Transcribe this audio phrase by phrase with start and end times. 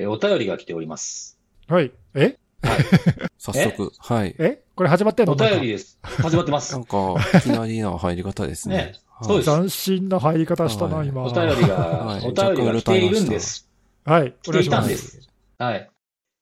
[0.00, 1.38] えーお便りが来ております。
[1.66, 1.92] はい。
[2.14, 2.38] え？
[3.36, 4.34] 早速、はい。
[4.38, 4.62] え？
[4.76, 5.32] これ始まってんの？
[5.32, 5.98] お便りです。
[6.02, 6.78] 始まってますな。
[6.78, 8.76] んか、いきなりな入り方ですね。
[8.76, 11.24] ねはいそうです斬新な入り方したな、はい今。
[11.24, 13.68] お便りが、はいお便りが来ているんです。
[14.04, 14.34] はい。
[14.40, 14.86] 来ていたま。
[14.86, 15.28] んですす。
[15.58, 15.90] はい。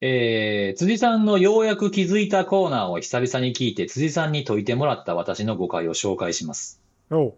[0.01, 6.79] えー、辻さんのようやく気づいたコーナーを久々に聞いて、辻さんに解いてもらった私の誤解を紹介します。
[7.09, 7.33] おう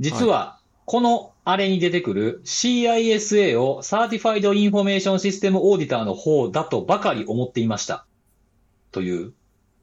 [0.00, 8.06] 実は、このあれに出てくる CISA を Certified Information System Auditor の方だとばかり思っていました。
[8.92, 9.32] という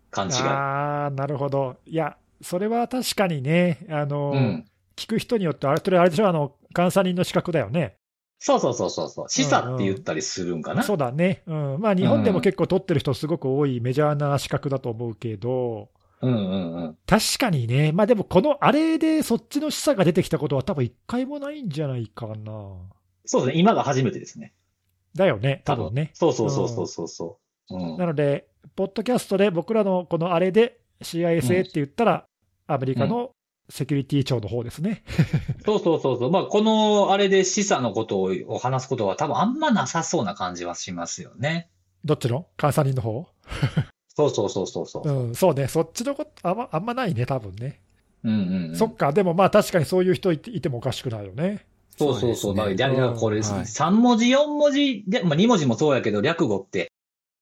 [0.10, 0.34] 勘違い。
[0.42, 1.78] ああ、なるほど。
[1.86, 4.66] いや、それは確かにね、あの、うん。
[4.96, 7.96] 聞く人によって、あれ、それあれでしょ、あの、監査人の資格だよね。
[8.40, 9.30] そうそうそうそうそう。
[9.30, 10.84] CISA って言ったりするんかな。
[10.84, 11.44] そうだね。
[11.46, 11.78] うん。
[11.80, 15.90] まあ、日本でも結構取ってる人すごく多いメジャーな資格だと思うけど、
[16.22, 16.98] うんうんうん。
[17.06, 22.34] 確かにね、まあでもこのあれでそっちの示唆が出てきたことは多分一回もないんじゃないかな。
[23.26, 23.60] そうですね。
[23.60, 24.54] 今が初めてですね。
[25.16, 26.12] だよね、多分ね。
[26.14, 27.40] そうそうそうそうそうそ
[27.70, 27.76] う。
[27.76, 27.98] うん。
[27.98, 32.26] なので、ポッドキャストで僕らのこのあれで CISA って言ったら、
[32.68, 33.32] アメリカの
[33.70, 35.04] セキュリティ庁の方ですね。
[35.66, 36.32] そうそうそうそう。
[36.32, 41.70] まあ、この、あれで示唆のことを話すことは多分あんまなさそうな感じはしますよね。
[42.04, 42.48] どっちの？
[42.58, 43.28] 監査人の方？
[44.16, 45.10] そうそうそうそうそう。
[45.10, 47.80] うん、そうね、そっちのことあんまあんまないね、多分ね。
[48.24, 48.76] うんうんうん。
[48.76, 51.66] そっか、でもまあ確かにそういう人いていてもおかしくないよね。
[51.98, 52.56] そうそうそう。
[52.56, 56.92] まあ、そうですね略がこれ、うんはい3文字、4文字で、まあ2文字もそうやけど、略語って、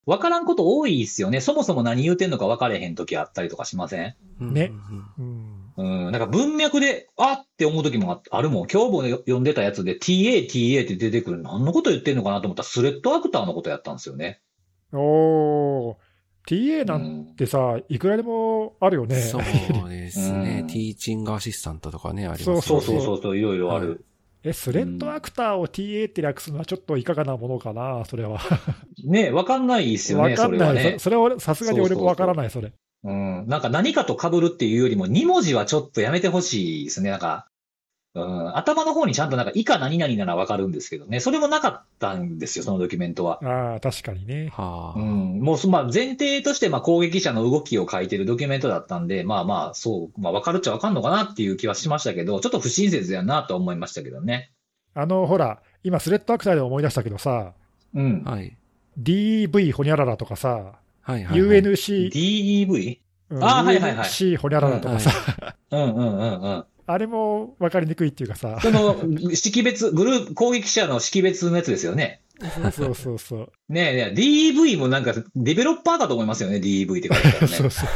[0.06, 1.40] わからんこと多いですよね。
[1.42, 4.16] そもそも何言うてんのか分かれへん時あったりとかしません？
[4.40, 4.72] ね
[5.18, 6.06] うんうん。
[6.06, 6.12] うん。
[6.12, 8.68] なんか文脈で、あって思う時もああるもん。
[8.68, 11.42] 今日も読んでたやつで TA、TA って出てくる。
[11.44, 14.42] 何のこと言ってんのかなと思ったら、スレッドアクターのことやったんですよね。
[14.92, 15.96] おー、
[16.50, 17.36] TA うなんん。
[17.36, 19.16] てさ、いくらでもあるよね。
[19.16, 20.68] そうですねうん。
[20.68, 24.06] ティーチングアシスタントとかね、ありますそうそうそうそう、いろいろあはいる。
[24.44, 28.40] え、スレッドアクターを TA って略すのはちょっといかがなものかな、それは。
[29.06, 30.70] ねわかんないですよね、わかんない。
[30.70, 31.04] それはねそ。
[31.04, 32.74] それはさすがに俺もわからない、それ。
[33.04, 33.46] うん。
[33.48, 37.12] なんか何かと被るっていうよりも、2文字はちょっとやめてほしいですね。
[37.12, 37.48] なんか、
[38.16, 41.20] うん、頭の方にちゃんとなんか、以下何々ならわかるんですけどね。
[41.20, 43.40] それもなかったんですよ、そのドキュメントは。
[43.44, 44.50] ああ、確かにね。
[44.52, 45.00] はあ。
[45.00, 45.40] うん。
[45.42, 54.52] もうそ、まあ、前提として、まあ、攻撃者の動きを書いてるドキュメントだったんで、まあまあ、そう、まあ、わかるっちゃわかんのかなっていう気はしましたけど、ちょっと不親切やなとは思いましたけどね。
[54.96, 57.54] あの、ほら、今、スレッドアクターで思い出したけどさ、
[57.94, 58.24] うん。
[58.24, 58.58] はい。
[59.00, 60.50] DV ほにゃららとかさ、
[61.02, 61.62] はいはいはい。
[61.62, 63.00] UNC、DEV?
[63.30, 65.12] うんあーはいはいはい UNC ほにゃららとかさ、
[65.70, 66.66] うんうんうんうん。
[66.92, 68.96] あれも分かりにくいっていうかさ、その、
[69.36, 72.22] 識別、グループ、攻撃者の識別のやつですよね。
[72.72, 73.52] そうそうそう。
[73.68, 77.48] ねえねえ、DV もなんか、デベロッパーかと思いますよね、DV って書いてあるね。
[77.48, 77.90] そうそう。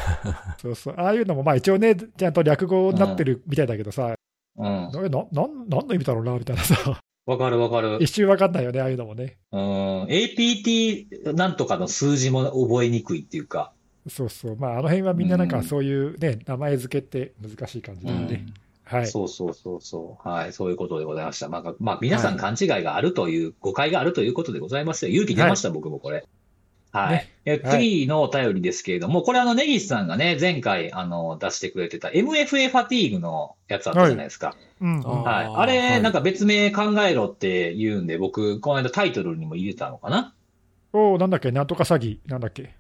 [0.62, 0.96] そうそう。
[0.98, 4.14] ああいうのも、まあ一応ね、ちゃんと略語になってるみたいだけどさ、
[4.58, 4.66] うん。
[4.66, 7.98] えな、なん、なんの意味だろうな、みたいなさ、わかるわかる。
[8.00, 9.38] 一瞬分かんないよね、ああいうのもね。
[9.52, 10.04] うん。
[10.04, 13.72] APT なんとかの数字も覚えにくいっていうか。
[14.10, 14.58] そうそう。
[14.58, 18.46] まあ、あの辺はみんななんうんかそういうね、名前付けって難しい感じだよね。
[18.86, 19.08] はい。
[19.08, 20.28] そうそうそうそう。
[20.28, 20.54] はい。
[20.54, 21.50] そういうことでございました。
[21.50, 25.12] まあ、まあ、皆さん勘違いがあるという、誤解があるということでございますよ。
[25.12, 26.26] 勇気出ました、僕もこれ。
[26.92, 27.12] はい。
[27.14, 34.56] ねえ次のお便りですけれども、これあの、ネギスさんがね、前回、あの、出してくれてた MFA ファティーグのやつあったじゃないですか。
[34.80, 35.08] うん、うん。
[35.08, 35.46] あはい。
[35.56, 40.36] あれ、はいなんか別名考えろって言うんで、僕、この間タイトルにも入れたのかな？
[40.92, 42.76] おおなんだっけ、なんとか詐欺、なんだっけ？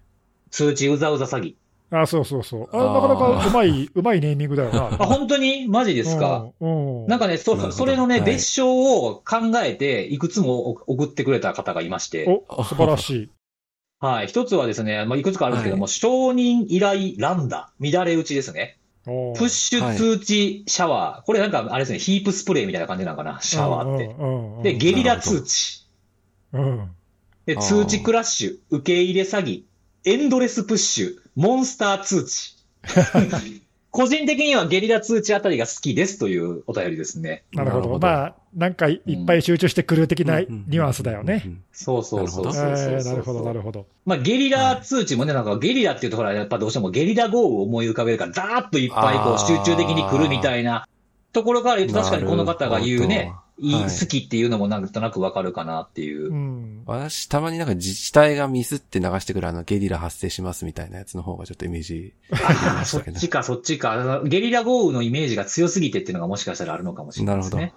[0.51, 1.55] 通知うざうざ詐欺。
[1.95, 2.69] あそうそうそう。
[2.73, 4.87] あなかなかうまい、うまいネーミングだよな。
[4.99, 5.67] あ、本当に？
[5.67, 7.01] マジですか、うん。
[7.03, 13.29] うんなんかね、そそれのね、はい別称を考えて、いくつも送ってくれた方がいまして、お、素晴らしい。
[13.99, 14.27] はい。
[14.27, 18.77] 一つはですね、まあ、いくつかあるんですけども、は承認依頼ランダ、乱れ打ちですね。
[19.05, 21.25] プッシュ通知シャワー。
[21.25, 24.05] これなんか、あれですね、ヒープスプレーみたいな感じなのかな、シャワーって。
[24.05, 25.87] うんうんうんで、ゲリラ通知。
[26.53, 26.89] うん。
[27.45, 29.63] で、通知クラッシュ、受け入れ詐欺、
[30.05, 32.55] エンドレスプッシュ、モンスター通知。
[33.93, 37.43] 個人的にはゲリラ通知あたりが好きですというお便りですね。
[37.53, 37.99] なるほど。
[37.99, 41.45] まあ、なんかいっぱい集中してくる的なニュアンスだよね。。
[41.71, 43.85] そうそうそうなるほど、なるほど。
[44.07, 50.87] まあ、ゲリラ通知もね、なんかゲリラっていうとほら、やっぱどうしてもゲリラ豪雨を思い浮かべるから、ダーッといっぱいこう集中的に来るみたいな
[51.31, 53.31] ところから言うと、確かにこの方が言うね、
[53.63, 56.33] いいはい好きっていうのもなんとなくわかるかなっていうう。
[56.35, 56.83] ん。
[56.85, 62.13] 私、たまになんか自治体がミスって流してくるあのゲリラ発生しますみたいなやつの方がちょっとイメージ
[62.85, 62.99] そ。
[62.99, 63.93] っちか、そっちか。
[63.93, 67.57] あのゲリラ豪雨のイメージが強すぎてっていうのがもしかしたらあるのかもしれなないるほど。
[67.57, 67.73] ですね。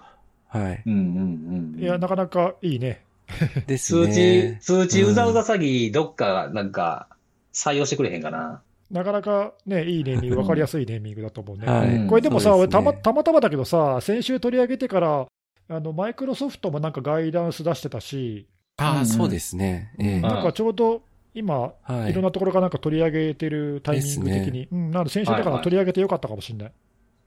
[0.49, 0.83] はい。
[0.85, 1.79] うんうんうん。
[1.81, 3.01] いや、なかなかいいね。
[3.67, 4.57] です通知ね、。
[4.61, 7.07] 通知うざうざ詐欺、どっかなんか
[7.53, 8.61] 採用してくれへんかな。
[8.89, 11.67] なかなかね、いいネーミング、わかりやすいネーミングだと思うね。
[11.67, 15.27] はいうんこれでもさ、ね俺たま、たまたまだけどさ、先週取り上げてから、
[15.69, 18.47] あの、マイクロソフトもなんかガイダンス出してたし、
[18.77, 19.93] ああ、そうですね。
[19.99, 21.01] ええんなんかちょうど
[21.33, 26.71] 今、はいいろんなところがなんか取り上げてるタイミング的に、うん、なので先週だから取り上げてよかったかもしれない。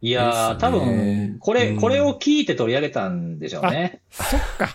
[0.03, 4.01] いやー、多分、これ、うんこれを聞いて取り上げたんでしょうね。
[4.11, 4.69] そっか。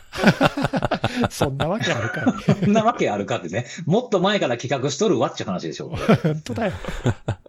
[1.31, 3.65] そんなわけあるかそんなわけあるかってね。
[3.87, 5.91] もっと前から企画しとるわっちゅう話でしょう。
[5.93, 6.15] ら。
[6.21, 6.73] 本当だよ。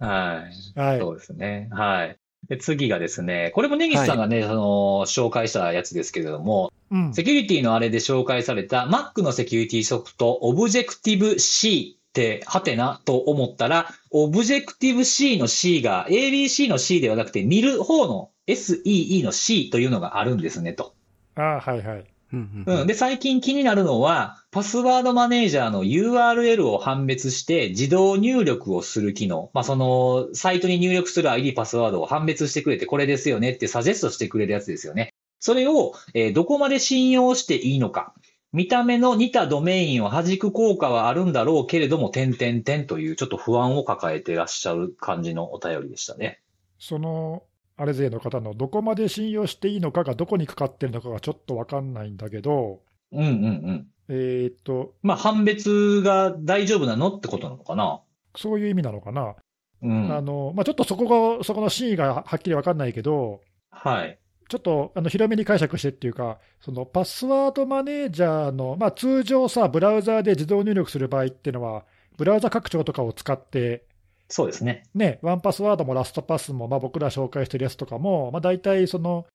[0.00, 0.42] は
[0.76, 0.80] い。
[0.80, 1.00] はい。
[1.00, 1.68] そうですね。
[1.70, 2.16] はい。
[2.48, 4.60] で、次がですね、これも根岸さんがね、その、
[5.06, 7.14] 紹介したやつですけれども、うん。
[7.14, 20.94] セキュリティのあれで紹介された Mac のセキュリティソフト、Objective-C って、はてなと思ったら、Objective-C の C が ABC の C ではなくて、見る方の SEE の C というのがあるんですね、と。
[21.34, 22.04] ああ、はいはい。
[22.36, 22.86] うんうん。
[22.86, 29.50] で、最近気になるのは、パスワードマネージャーの URL を判別して自動入力をする機能。
[29.54, 35.14] まあ、その、サイトに入力する ID パスワードを判別してくれて、これですよねってサジェストしてくれるやつですよね。
[35.38, 38.14] それを、えーどこまで信用していいのか。
[38.52, 46.40] 見た目の似たドメインを弾く効果はあるんだろうけれども、点々点というちょっと不安を抱えてらっしゃる感じのお便りでしたね。
[46.78, 47.42] その、
[47.76, 52.80] あれ勢の方のどこまで信用していいのかがどこにかかってるのかがちょっとわかんないんだけど、
[53.12, 53.86] うんうんうん。
[54.08, 58.00] えーっと、まあ、判別が大丈夫なのってことなのかな？
[58.36, 59.34] そういう意味なのかな？
[59.82, 60.16] うん。
[60.16, 63.40] あの、まあ、ちょっとそこが、そこの真意がはっきりわかんないけど、
[63.70, 64.18] はい。
[64.48, 71.84] ちょっとあの広めに解釈してっていうか、そのパスワードマネージャーの、まあ、通常さ、ブラウザーで自動入力する場合っていうのは、
[72.16, 73.85] ブラウザ拡張とかを使って、
[74.28, 74.84] そうですね。
[74.94, 79.26] ね、ワンパスワードもラストパスも、まあ、僕ら紹介してるやつとかも、まあ、大体その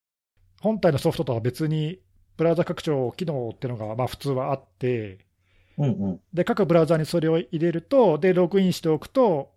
[0.61, 1.99] 本体のソフトとは別に、
[2.37, 5.19] ブラウザ拡張機能っていうのがまあ普通はあって、
[5.77, 6.19] うんうん。
[6.33, 9.51] で各ブラウザにそれを入れると、でログインしておくと、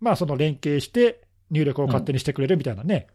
[0.00, 3.06] まあ、その連携して入力を勝手にしてくれるみたいなね。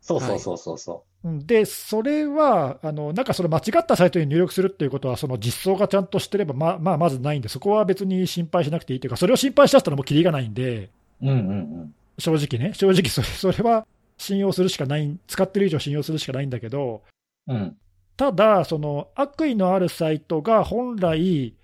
[0.00, 10.90] そうそうそうそうそうんで、それは、あのなんかそれ間違ったサイトに入力するっていうことは、その実装がちゃんとしてれば、まあ、まあ、まずないんで、そこは別に心配しなくていいというか、それを心配しだしたらもうキリがないんで、
[11.22, 11.26] う。
[11.26, 11.94] うんうんうん。
[12.18, 13.86] 正直ね、正直それ、それは
[14.18, 17.02] 信用するしかない、使ってる以上信用するしかないんだけど、
[17.46, 17.76] うん。
[18.16, 21.54] ただ、その悪意のあるサイトが本来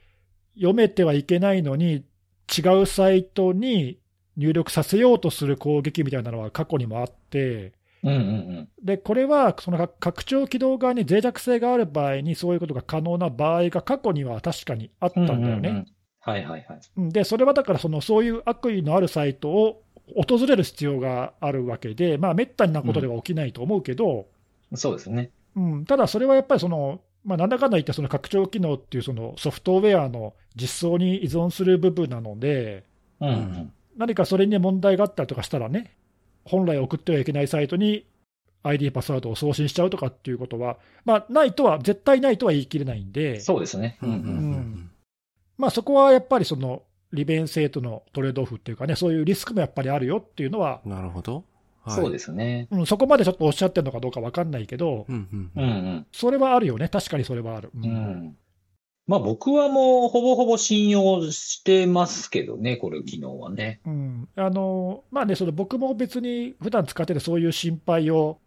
[0.55, 2.05] 読めてはいけないのに、
[2.57, 3.99] 違うサイトに
[4.37, 8.69] 入力させようとする攻撃みたいなのは過去にもあって、うんうんうん。
[8.83, 15.45] でこれはその拡張起動側に脆弱性がある場合に、そういうことが可能な場合が過去には確かにあったんだよね。
[15.45, 15.87] うんうんうん
[16.27, 16.81] はいはいはい。
[16.97, 19.83] うんで、それはだからその、そういう悪意のあるサイトを
[20.29, 24.27] 訪れる必要があるわけで、まあ、めったになことでは起きないと思うけど、
[24.75, 25.31] そうですね。
[25.55, 32.85] うんただそれはやっぱりその、まあ、なんだかんだ言って、その拡張機能っていうそのソフトウェアの実装に依存する部分なので、
[33.21, 33.73] うんうん。
[33.97, 35.93] 何かそれに問題があったりとかしたらね、
[36.45, 38.05] 本来送ってはいけないサイトに
[38.65, 43.99] ID パスワードを送信しちゃうとかっていうことは、まあ、ないとは、絶対ないとは言い切れないんで、そうですね。
[44.03, 44.13] うんう。
[44.13, 44.91] うんうんん
[45.59, 46.83] まあ、そこはやっぱりその
[47.13, 50.93] 利便性とのトレードオフっていうかね、そういうリスクもやっぱりあるよっていうのは、うん。
[50.93, 51.37] なるほど。
[51.37, 51.45] はい
[51.89, 52.67] そうですね。
[52.73, 56.07] うん、そこまでちょっとおっしゃってるのかどうか分かんないけど、うんうんうんうん。
[56.11, 57.71] それはあるよね、確かにそれはある。
[57.77, 58.37] ううんん。
[59.07, 63.81] まあ僕はもうほぼほぼ信用してますけどね、これ昨日はね。
[63.87, 68.41] うんあのまあね、その僕も別に普段使ってて、そういう心配を、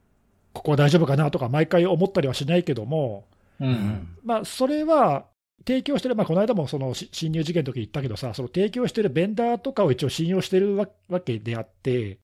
[0.51, 3.25] ここは大丈夫かなとか、毎回思ったりはしないけども、
[3.61, 4.17] ううんん。
[4.25, 5.27] まあ、それは
[5.65, 12.19] 提供してる、まあ、この間もそのし侵入事件の時言ったけどさ、その提供してるベンダーとかを一応信用してるわわけであって、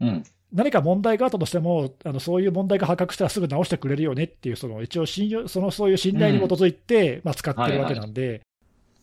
[0.00, 0.24] うん。
[0.52, 8.42] 何か問題があったとしても、あのそういう問題が発覚したらすぐ直してくれるよねっていう、その一応信用、そのそういう信頼に基づいて、まあ、使ってるわけなんで、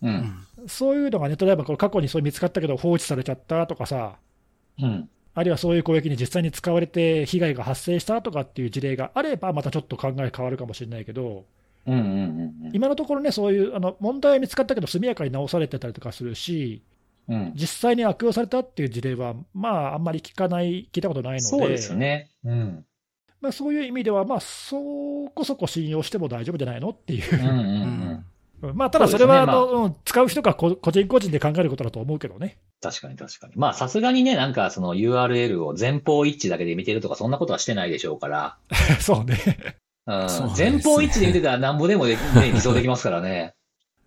[0.01, 0.07] う。
[0.07, 4.17] うんんそういうのがね、例えばこれ過去にそれ見つかったけど放置されちゃったとかさ、
[4.79, 5.09] うん。
[5.35, 11.45] あるいはそういう攻撃に実際に使われて被害が発生したとかっていう事例があれば、またちょっと考え変わるかもしれないけど、
[11.85, 12.71] うんうんうんうん。
[12.73, 16.83] 今のところね、そういうあの問題は見つかったけど、速やかに直されてたりとかするし、
[17.27, 17.53] うん。
[17.55, 22.31] 実際に悪用されたっていう事例は、まあ、あんまり聞かない、聞いたことないので、そうですね。
[22.43, 22.85] うん。
[23.41, 24.77] まあ、そういう意味では、まあ、そ
[25.33, 27.61] こそこ信用しても大丈夫じゃないのっていううんうんう。
[28.63, 32.57] うんんまあ、ただそれはあの、そううん使う人がこ個人個人で考えることだと思うけどね。
[32.81, 33.53] 確かに確かに。
[33.57, 38.57] まあさすがにね、なんかその URL を前方一致だけで見てるとかそんなことはしてないでしょうから。
[39.01, 39.37] そうね。
[40.05, 40.13] うん
[40.57, 43.53] 前方一致で見てたらなんぼでもで、ね、理想できますからね。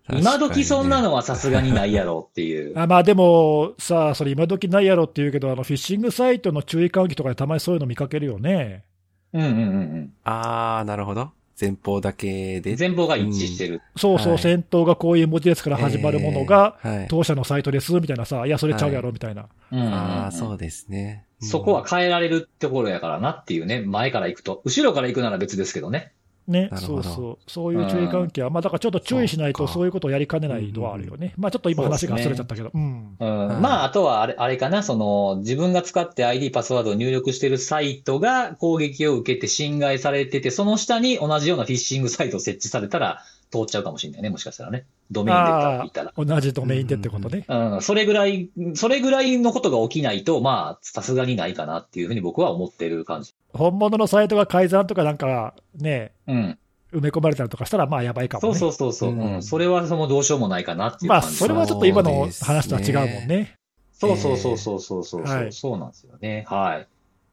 [0.12, 2.78] 今時そんなのはさすがにないやろっていう。
[2.78, 8.84] あまあでもさあ、それ今時ないやろって言うけど、あのフィッシングサイトの注意喚起とかでたまにそういうの見かけるよね。
[9.32, 11.30] うんうんうんあー、なるほど。
[11.60, 12.62] 前方だけうん。
[12.62, 12.76] で。
[12.78, 13.82] 前方が一致してる。
[13.96, 19.48] そうそう、はい先頭がこういう文字列から始まるものが、えーはい当社のサイトですみたいなさ、いや、それちゃうやろみたいな。
[19.72, 21.25] うんうんうんああ、そうですね。
[21.42, 21.48] うん。
[21.48, 24.62] そこは変えられるところやからなっていうね、前から行くと。
[24.64, 26.12] 後ろから行くなら別ですけどね。
[26.48, 31.34] ね、そうそう、そういう注意喚起は、まあだからちょっと注意しないと、そういうことをやりかねないのはあるよね。
[31.36, 44.86] まあちょっと今話がそれちゃったけど、まあ、あとはあれ、あれかな、その、自分が使って ID パスワードを入力してるサイトが攻撃を受けて侵害されてて、その下に同じようなフィッシングサイトを設置されたら通っちゃうかもしれないね、もしかしたらね。
[45.10, 46.12] ドメインであ言ったら。
[46.16, 47.44] あ、同じドメインでってことね。
[47.48, 53.34] うん、それぐらい、それぐらいのことが起きないと、まあ、さすがにないかなっていうふうに僕は思ってる感じ。
[53.52, 56.58] 本物のサイトが改ざんとかなんかね、うん。
[56.92, 58.58] 埋め込まれたりとかしたら、まあやばいかもね。
[58.58, 59.10] そうそうそうそう。
[59.10, 59.42] うんうん。
[59.42, 61.22] それはそのどうしようもないかなっていうまあ。
[61.22, 63.56] それはちょっと今の話とは違うもんね。
[63.92, 66.44] そうそうそうそうそうそう、はいそうなんですよね。
[66.48, 66.86] はい。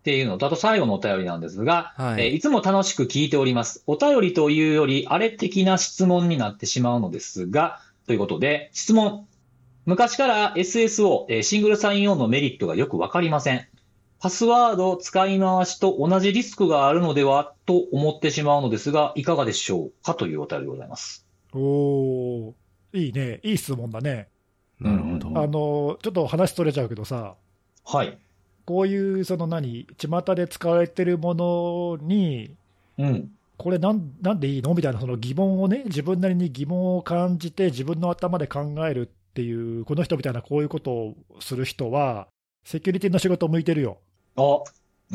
[0.03, 3.86] っていうのと、あと最後のお便りなんですが、はいえーいつも楽しく聞いております。
[3.88, 9.25] お便りというより、あれ的な質問になってしまうのですが、ということで、質問。
[9.86, 13.65] 昔から SSO、えーシングルサインオンのメリットがよくわかりません。
[14.19, 21.25] パスワード使い回しと同じリスクがあるのではと思ってしまうのですが、いかがでしょうかというお便りでございます。
[21.53, 22.53] おー、
[22.93, 23.39] いいね。
[23.43, 24.27] いい質問だね。
[24.81, 25.29] なるほど。
[25.29, 27.36] うんあの、ちょっと話取れちゃうけどさ、
[27.86, 28.17] はい。
[28.65, 32.55] こういう、その何、巷で使われてるものに、
[32.98, 33.32] うん。
[33.58, 42.27] これなんなんでいいのみたいなその疑問をね、自分なりに疑問を感じて、自分の頭で考えるっていう、この人みたいなこういうことをする人は、
[42.65, 43.98] セキュリティの仕事向いてるよ。
[44.36, 44.41] あ、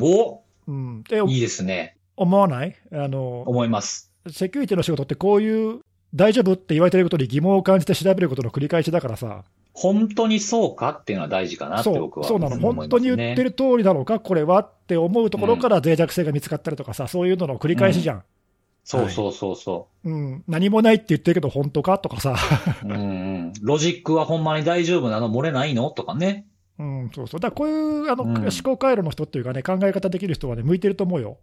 [0.00, 1.96] おうん、いいですね。
[2.16, 2.76] 思わない？
[2.92, 4.12] あの思います。
[4.30, 5.80] セキュリティの仕事ってこういう、
[6.14, 9.44] 大丈夫って言われてることに疑問を感じて調べることの繰り返しだからさ、
[9.80, 18.24] 本当にそうかっていうのは大事かなって僕はそうなの、本当に言ってる通りなのか、これはって思うところから脆弱性が見つかったりとかさ、そういうのの繰り返しじゃん。
[18.82, 22.34] そうそうそうそうん、何もないって言ってるけど、本当かとかさ、
[22.82, 22.88] う。
[22.88, 22.96] うんう
[23.50, 23.52] ん。
[23.60, 26.48] ロジックはほんまに大丈夫なの漏れないのとかね。
[26.80, 31.38] うん、そうそう、だからこういうあの、うん思考回路の人っていうかね、考え方できる人はね、向いてると思うよ。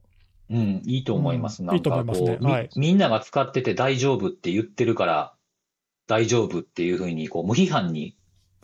[0.50, 1.64] うん、いいと思います。
[1.64, 5.34] うんいいと思いますねはいみんなが使ってて大丈夫って言ってるから、
[6.08, 8.16] 大丈夫っていうふうに、こう、無批判に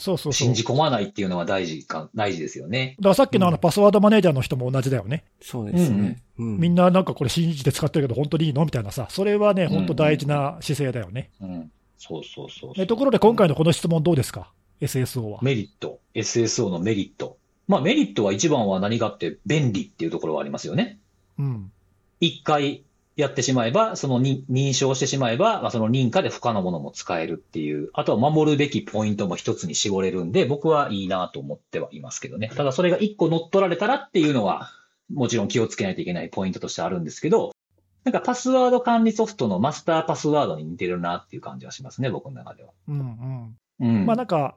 [0.01, 0.47] そうそうそう。
[0.47, 2.95] 信じ込まないっていうのは大事か、大事ですよね。
[2.99, 5.23] だからさっきのあうんのパスワードマネージャーの人も同じだよね。
[5.41, 6.21] そうですね。
[6.39, 11.29] うんみんななんかこれ信じて使ってるけど、本当にいいのみたいなさ、それはね、うん本当大事な姿勢だよね。
[11.39, 11.71] うん。
[11.99, 15.39] そうそうそうえところで今回のこの質問どうですか ?SSO は。
[15.43, 15.99] メリット。
[16.15, 17.37] SSO のメリット。
[17.67, 20.97] まあメリットは一番は何かって便利っていうところはありますよね。
[21.37, 21.71] うん。
[22.19, 22.83] 一回
[23.15, 32.51] やってしまえば、そのに認証してしまえば、まあ、その認可で他のものも使えるっていう、あとは守るべきポイントも一つに絞れるんで、僕はいいなと思ってはいますけどね。
[32.55, 34.69] ただそれが一個乗っ取られたらっていうのは、
[35.13, 37.51] もちろん気をつけないといけないポイントとしてあるんですけど、
[38.03, 42.69] なんかパスワード管理ソフトのマスターパスワードに似てるなっていう感じはしますね、僕の中では。
[42.87, 43.57] うんうん。
[43.79, 44.05] うん。
[44.05, 44.55] まあなんか、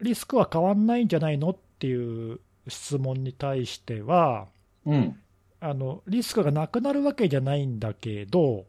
[0.00, 4.46] リスクは変わんないんじゃないのっていう質問に対しては、
[4.86, 5.20] うん。
[5.60, 8.66] あのリスクがなくなるわけじゃないんだけど、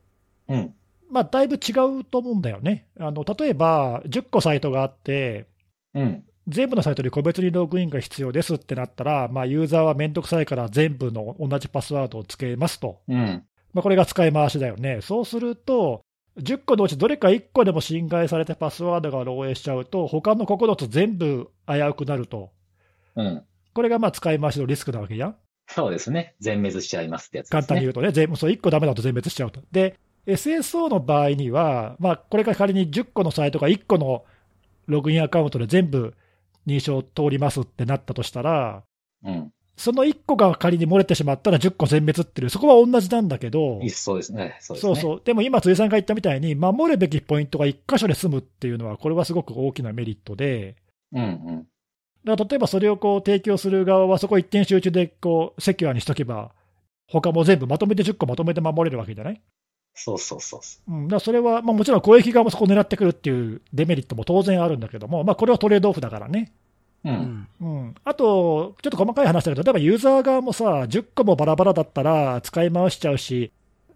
[0.47, 0.73] うん。
[1.09, 2.87] まあ、だいぶ違うと思うんだよね。
[2.99, 5.47] あの例えば、10個サイトがあって、
[5.93, 6.23] うん。
[6.47, 13.43] 全部のサイトに個別にログインが必要ですってなったら、まあ、ユーザーはめんどくさいから全部の同じパスワードをつけますと、うん。
[13.73, 15.01] まあ、これが使い回しだよね。
[15.01, 16.01] そうすると、
[16.39, 22.51] 10個のうちどれか1個でも侵害されてパスワードが漏洩しちゃうと、他の9つ全部危うくなると、
[23.15, 23.43] うん。
[23.73, 25.35] これがまあ使い回しのリスクなわけじゃん。
[25.69, 26.35] そうですね。
[26.39, 27.61] 全滅しちゃいますってやつですね。
[27.61, 29.61] 簡単に言うとね、全部そう1個ダメだと全滅しちゃうと。
[29.71, 34.25] で、SSO の場合には、まあ、これが仮に10個のサイトが1個の
[34.87, 36.13] ログインアカウントで全部
[36.67, 38.83] 認証通りますってなったとしたら、
[39.23, 39.51] うん。
[39.77, 44.57] その1個が仮に漏れてしまったら10個全滅っていう、そこは同じなんだけどそうですね。
[44.59, 44.95] そうですね。
[44.95, 50.75] そうそう、でも今、辻さんが言ったみたいに、守るべきポイントが1箇所で済むっていうのは、これはすごく大きなメリットで、
[51.13, 51.67] うんうん。
[52.25, 56.51] だから例えばそれをこう提供する側は、そこ一点集中でこうセキュアにしとけば、
[57.07, 59.41] 他も全部まとめて10個まとめて守れるわけじゃない？
[59.95, 66.53] そうそうそうそうん、だそれは、まあ、もちろん攻撃側もそこを狙ってくるっていうデメリットも当然あるんだけども、まあ、これはトレードオフだからね。
[67.03, 67.09] う。
[67.11, 67.47] ん。
[67.59, 73.51] うん、あと、ちょっと細かい話だけど、例えばユーザー側もさ、10個もバラバラだったら使い回しちゃうし、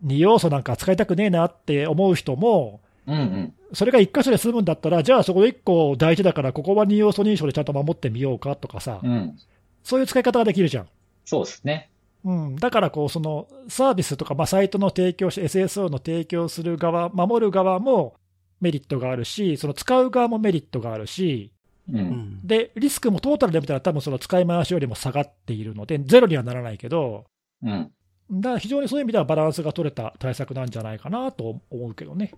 [0.06, 3.54] 2要素なんか使いたくねえなって思う人も、うんうん。
[3.74, 9.38] それが1箇所で済むんだったら、じゃあそこで1個大事だから、ここは2要素認証でちゃんと守ってみようかとかさ、うん。
[9.84, 10.88] そういう使い方ができるじゃん。
[11.26, 11.90] そうですね。
[12.24, 18.16] うん、だからこう、そのサービスとか、まあ、サイトの提供し、SSO の提供する側、守る側も
[18.62, 21.52] メリットがあるし、その使う側もメリットがあるし、
[21.92, 21.98] う。
[21.98, 22.40] うんん。
[22.48, 27.26] で、リスクもトータルで見たら、多分その使い回しよりも下がっているので、ゼロにはならないけど、
[27.62, 27.92] うん。
[28.32, 32.34] だから非常にそういう意味ではバランスが取れた対策なんじゃないかなと思うけどね。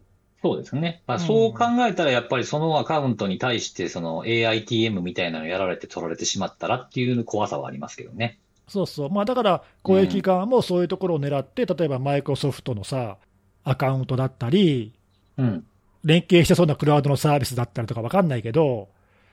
[0.46, 1.02] そうですね。
[1.08, 8.38] まあ、うんそう考えたら、やっぱりそのアカウントに対して、その AITM みたいなのやられて取られてしまったらっていう怖さはありますけどね。
[8.68, 13.18] そうそう、まあ、だから攻撃側もそういうところを狙って、例えばマイクロソフトのさ、
[13.64, 14.94] アカウントだったり、
[15.38, 15.66] うん。
[16.04, 18.90] 連携してそうなクラウドのサービスだったりとか分かんないけど、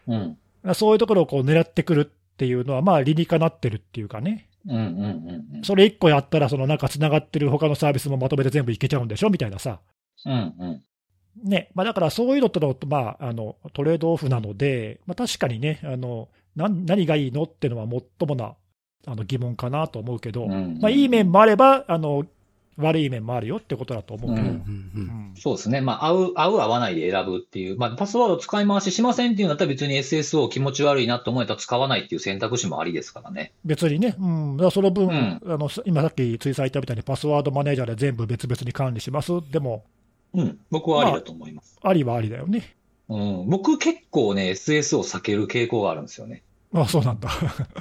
[0.06, 0.38] うん。
[0.74, 4.74] そういうところをこう狙ってくるっていうのは、まあ理にかなってるっていうかね、うん。
[4.74, 4.82] うん。
[4.82, 5.56] うん。
[5.56, 5.62] うん。
[5.62, 9.80] それ1個やったら、そのなんかつながってる他のサービスもまとめて全部いけちゃうんでしょみたいなさ。
[10.24, 10.32] うん。
[10.32, 10.82] うん。
[11.42, 18.54] ね、まあ、だからそういうのとの、まあ、あのトレードオフなので、まあ、確かにねあの何、何がいいのっていうのは最もな
[19.06, 20.78] あの疑問かなと思うけど、うん。
[20.80, 22.24] まあ、いい面もあればあの、
[22.78, 25.34] 悪い面もあるよってことだと思うけど、ううんんうん。
[25.36, 25.80] そうですね。
[25.80, 27.76] まあ、合う、合う、合わないで選ぶっていう。
[27.76, 33.52] まあ、パスワード使い回ししませんっていうんだったら別に SSO 気持ち悪いなと思えたら使わないっていう選択肢もありですからね。
[33.64, 35.40] 別にね、うん、だその分、うん。
[35.44, 39.84] あの今さっき、ついさん言ったみたいに、パスワードマネージャーで全部別々に管理します、でも、
[40.34, 40.58] うん。
[40.70, 41.78] 僕はありだと思います。
[41.82, 42.74] ありはありだよね。
[43.08, 43.48] うん。
[43.50, 46.42] 僕結構ね、SSO を避ける傾向があるんですよね。
[46.74, 47.30] あそうなんだ。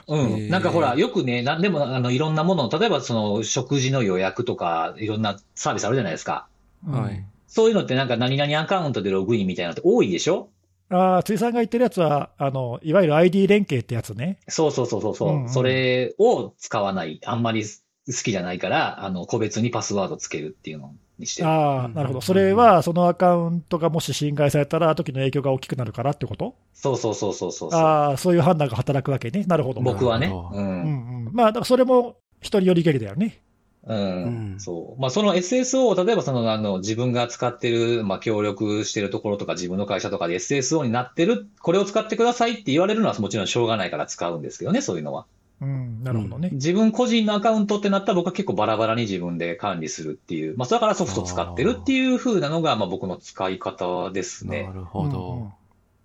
[0.08, 0.50] うん。
[0.50, 6.48] なんかほら、よくね、なんでも、あの、いろんなもの、例えばその、食事の予約とか、いろんなサービスあるじゃないですか。
[6.86, 7.24] はい。
[7.48, 10.50] そういうのってなんか何々アカウントでログインみたいなのって多いでしょ？
[10.90, 14.40] ああ、ついさんが言ってるやつはあの、いわゆる ID 連携ってやつね。
[14.50, 17.22] そうそうそうそうそう、うんうんそれを使わない。
[17.26, 21.48] あんまり好きじゃないから、あの、個別にパスワードつけるっていうのにしてる。
[21.48, 22.22] ああ、うんなるほど。
[22.22, 27.80] それは、そのアカウントがもし侵害されたら、時の影響が大きくなるからってことそうそうそうそうそうそう。
[27.80, 29.46] ああ、そういう判断が働くわけね。
[29.48, 29.82] なるほど。
[29.82, 30.28] 僕はね。
[30.28, 30.62] なるほどう。
[30.62, 31.34] うんんうん。
[31.34, 33.40] まあ、だからそれも人によりけりだよね。
[33.88, 33.98] うん。
[33.98, 35.02] うんそう。
[35.02, 45.26] まあ、その SSO を、例えばその、あの、自分が使ってる、まあ、協力してるところとか、自分の会社とかで SSO になってる、これを使ってくださいって言われるのはもちろんしょうがないから使うんですけどね、そういうのは。
[45.62, 46.50] うん、なるほどね。
[46.54, 54.74] 自分個人のアカウントってなったら僕は結構バラバラに自分で管理するっていう、まあ、だからソフト使ってるっていう風なのが、まあ、僕の使い方ですねな。
[54.74, 55.34] るほど。
[55.34, 55.54] うん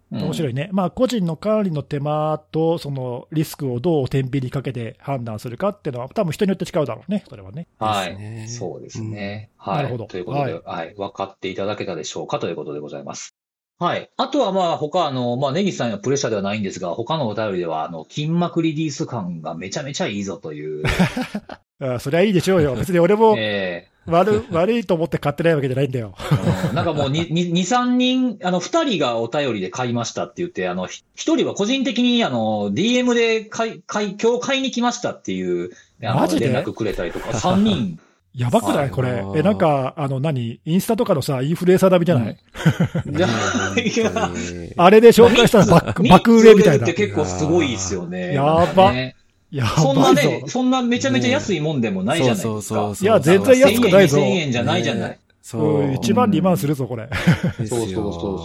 [0.08, 0.68] 面白いね。
[0.72, 7.66] まあ、個人の管理の手間と、そのリスクをどう天秤にかけて判断するかっていうのは、多分人によって違うだろうね、それはね。
[7.80, 8.48] はい。
[8.48, 9.50] そうですね。
[9.56, 9.76] はい。
[9.78, 13.35] なるほどということで、はい、分かっていただけたでしょうかということでございます。
[13.78, 14.10] はい。
[14.16, 20.84] あとはまあ他、あの、まあネギさんのプレッシャーではないんですが、他のお便りでは、あの、筋膜リリース感がめちゃめちゃいいぞという、
[21.80, 22.74] あ それはいいでしょうよ。
[22.78, 26.14] 別に俺もえ悪悪いと思って買ってないわけじゃないんだよ。
[26.72, 35.70] なんかもう2、2、3人、あの、2人がお便りで買いましたって言って、あの、1人は個人的に、あの、DM で買い、買い、今日買いに来ましたっていう、
[36.02, 36.48] あのマジで？
[36.48, 37.98] 連絡くれたりとか、3人。
[38.36, 38.90] やばくない？
[38.90, 40.60] これえ、なんか、あの、何？
[40.64, 42.38] インスタとかのさ、インフルエンサー並みじゃない、
[43.06, 44.30] いやいや
[44.76, 46.94] あれで紹介したらバック、爆売れみたいなって。
[46.94, 48.34] 結構すごいですよね。
[48.34, 48.44] や
[48.74, 48.92] ば
[49.50, 50.48] やそんばないね、ぞ。
[50.48, 52.62] そんなめちゃめちゃ安いもんでもないじゃないですか。
[52.62, 55.10] そうそういや全然安くないぞ1000円、2000円じゃないじゃない。
[55.10, 55.86] ねそうう。
[55.86, 57.08] ん、1万2万するぞ、これ。
[57.58, 57.92] そうそうそう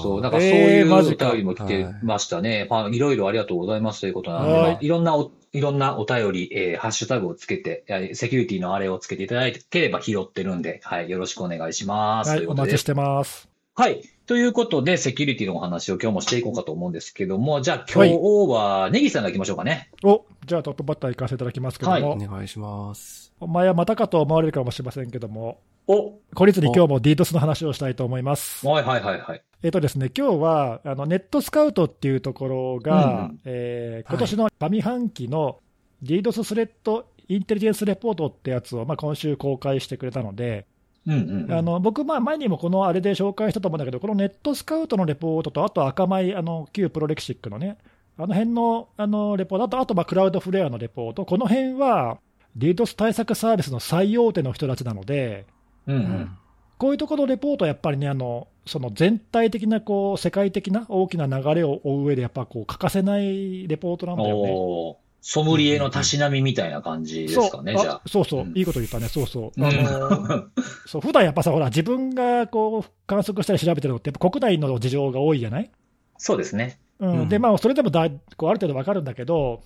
[0.03, 0.21] そう。
[0.21, 2.67] なんかそうえいうおーマジか便りも来てましたね。
[2.69, 12.29] まあ、いろいろありがとうございますということなので、はいろんなお、いろんなお便り、えーハッシュタグをつけて、えーセキュリティのあれをつけていただければ拾ってるんで、はい、よろしくお願いします。
[12.29, 13.49] はい、ということでお待ちしてます。
[13.75, 14.01] はい。
[14.27, 18.13] ということで、セキュリティのお話を今日もしていこうかと思うんですけども、じゃあ今日
[18.51, 19.89] は、ネギさんが行きましょうかね。
[20.03, 23.33] お、じゃあトップバッター行かせていただきますけども、お願いします。
[23.39, 25.61] お前はまたかと思われるかもしれませんけども、
[25.93, 28.65] お懲りずに今日も DDoS の話をしたいと思います。
[28.65, 29.43] はいはいはいはい。
[29.61, 35.59] えっとですね、今日はあのネットスカウトっていうところが、うんうんえー今年の上半期の
[36.01, 40.65] DDoS スレッドインテリジェンスレポートってやつを、まあ、今週公開してくれたので、
[41.05, 41.53] うんうんうん。
[41.53, 47.77] あの僕、まあ前にもこのあれで紹介したと思うんだけど、このネットスカウトのレポートと、あと赤米、あの旧プロレクシックのね、
[48.17, 52.19] あの辺のあのレポート、あとあとまあクラウドフレアのレポート、この辺は
[52.57, 55.45] DDoS 対策サービスの最大手の人たちなので、
[55.87, 56.37] うんうん。
[56.77, 64.97] こういうところのレポートはやっぱりね、あのその全体的なこう世界的な大きな流れを追う上で、やっぱこう欠かせないレポートなんだよね。
[65.23, 68.01] ソムリエのたしなみみたいな感じですかね、そうじゃあ。
[68.07, 69.61] そうそう、うんいいこと言ったね、そうそう。
[69.61, 70.45] うんあの
[70.87, 75.69] そう普段やっぱさ、ほら、自分がこう観測したり調べてるのって、やっぱ国内の事情が多いじゃない？
[76.17, 76.79] そうですね。
[76.99, 79.61] うんうんでまあ、それでもだいこうある程度わかるんだけど、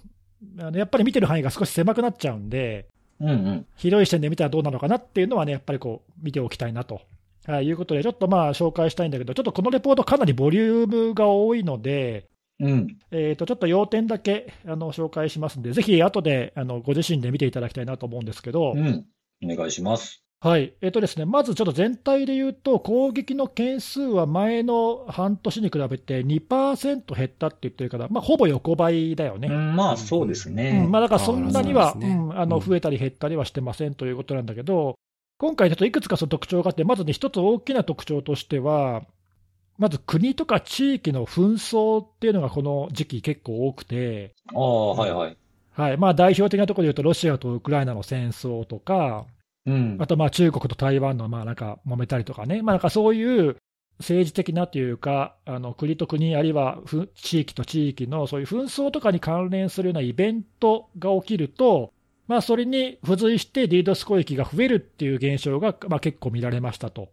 [0.60, 2.88] あのやっぱり見てる範囲が少し狭くなっちゃうんで、
[3.19, 3.65] うんうん。
[3.75, 7.01] 広い視点で見たらどうなのかなっていうのはね、やっぱりこう見ておきたいなと。
[7.45, 12.28] はい、いうことで、ちょっとまあ紹介したいんだけど、ちょっとこのレポート、かなりボリュームが多いので、
[12.60, 12.97] うん。
[13.12, 19.06] えー、とちょっと要点だけあの紹介しますんで、ぜひ後であのご自身で見ていただきたいなと思うんですけど、うん。
[19.43, 20.24] お願いします。
[20.45, 20.73] はい。
[20.79, 29.47] えーとですね、まずちょっと全体で言うと、攻撃の件数は前の半年に比べて2%減ったって言ってるから、まあ、ほぼ横ばいだよね。
[29.47, 30.91] うん、まあ、そうですうねん。
[30.91, 32.10] まあ、だからそんなには、ね。
[32.10, 32.62] うんあのうん。
[32.62, 34.99] 増えたり減ったりはしてませんということなんだけど、
[35.39, 39.01] 今回、ちょっといくつかその特徴があって、まずね、一つ大きな特徴としては、
[39.79, 45.38] まず国とか地域の紛争っていうのがこの時期結構多くて、ああ、はいはい。
[45.71, 45.97] はい。
[45.97, 49.25] まあ、代表的なところで言うと、ロシアとウクライナの戦争とか、
[49.65, 50.08] うんあ。
[50.08, 53.58] とまあ中国と台湾のまあなんか揉めたりとかね、まあ、なんかそういう
[53.99, 56.80] 政治的なというか、あの国と国、あるいは
[57.15, 61.93] 地域と地域のそういう紛争とかに関連するようなイベントが起きると、
[62.28, 67.10] まあ、それに付随して DDoS 攻撃が増えるっていう現象が、まあ、結構見られましたと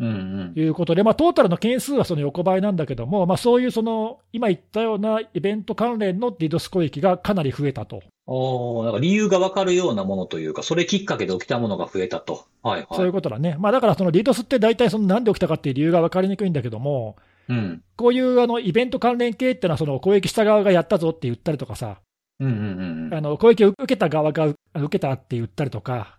[0.00, 0.52] うんうん。
[0.56, 8.02] いうことで、まあ、トータルの件数はその横ばいなんだけども、まあ、そういうその今言ったようなイベント関連の DDoS 攻撃がかなり増えたと。
[8.26, 12.44] おーなんか理由がわかるようなものというか、それきっかけで起きたものが増えたと。
[12.62, 12.86] はいはい。
[12.92, 13.56] そういうことだね。
[13.58, 17.16] まあ、だからその DDoS って大体そのなんで起きたかっていう理由が分かりにくいんだけども、
[17.48, 17.82] うん。
[17.96, 21.98] こういうあのイベント関連系っていうのは、その攻撃した側がやったぞって言ったりとかさ、
[22.40, 24.56] うんうんあの攻撃を受けた側が受
[24.90, 26.17] けたって言ったりとか、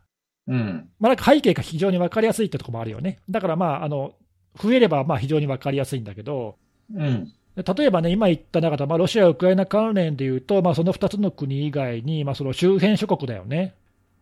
[0.50, 0.56] うん。
[0.56, 0.90] うん。
[1.00, 3.20] まあ、なんか背景が非常に分かりやすいってところもあるよね。
[3.30, 4.14] だからまあ、あの
[4.62, 6.58] 増えればまあ非常に分かりやすいんだけど、
[6.94, 7.32] うん。
[7.56, 13.76] 例えばね、今言った中で、まあ、ロシア、ウクライナ関連でいうと、まあ、その2つの国以外に、まあ、その周辺諸国だよね。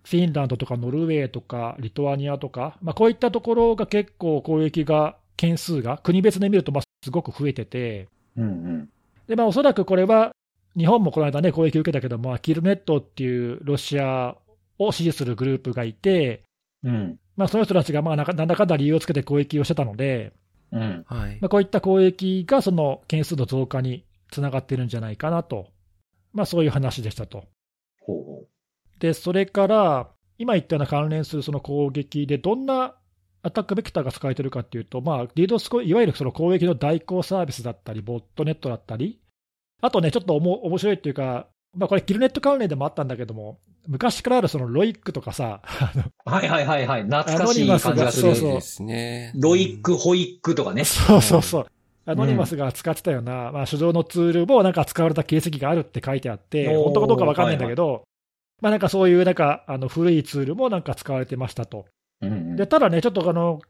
[0.04, 8.90] フィンランドとかノルウェーとかリトアニアとか、まあ、こういったところが結構攻撃が、件数が国別で見るとまあすごく増えてて、うんうん。
[9.28, 10.32] でまあ、おそらくこれは、
[10.76, 14.36] 日本もこの間ね、攻撃を受けたけども、キルネットっていうロシア
[14.80, 16.44] を支持するグループがいて、
[16.84, 17.20] うん。
[17.36, 20.34] まあ、その人たちがまあなんかなんだかんだ理由をつけて攻撃をしてたので、
[20.72, 21.04] うん。
[21.08, 21.46] はいま。
[21.48, 25.68] あ、こういった攻撃がその件数の増加につながってるんじゃないかなと、
[26.34, 27.46] まあ、そういう話でしたと。
[28.02, 28.44] ほうほ
[29.00, 32.96] で、それから、今言ったような関連するその攻撃で、どんな
[33.44, 39.20] attack vector が使われてるかっていうと、まあ、DDoS 攻いわゆるその攻撃の代行サービスだったり、ボットネットだったり、
[39.82, 45.62] あとね、ちょっとおも面白いっていうか、まあ、これ、キルネット関連でもあったんだけども、昔からあるその LOIC とかさ。
[46.26, 47.04] はいはいはいはい。
[47.04, 48.34] 懐かしい感じがする。
[48.34, 49.32] ですね。
[49.36, 50.84] ロイック、ホイックとかね。
[50.84, 51.68] そうそうそう。
[52.06, 58.04] アノニマスが使ってたような、まあ、手動のツールもなんか使われた形跡があるって書いてあって、本当かどうか分かんないんだけど、
[58.62, 61.86] まあ、なんかそういうなんかあの古いツールもなんか使われてましたと。
[62.22, 62.56] うんうん。
[62.56, 63.62] でただね、ちょっとあの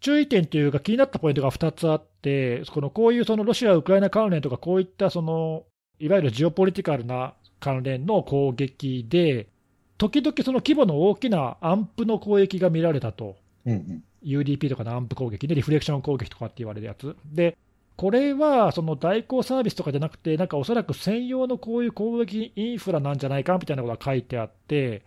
[0.00, 5.64] 注意点というか、気になったポイントが2つあって、このこういうそのロシア、ウクライナ関連とか、こういったその
[5.98, 7.34] いわゆるジオポリティカルな
[7.64, 9.48] 関連の攻撃で、
[9.96, 13.36] 時々その規模の大きなアンプの攻撃が見られたと。
[13.64, 14.04] うんうん。
[14.22, 17.16] UDP とかのアンプ攻撃で、リフレクション攻撃とかって言われるやつ。
[17.24, 17.56] で、
[17.96, 25.02] これはその代行サービスとかじゃなくて、なんかおそらく専用のこういう攻撃インフラなんじゃないかみたいなことが書いてあって、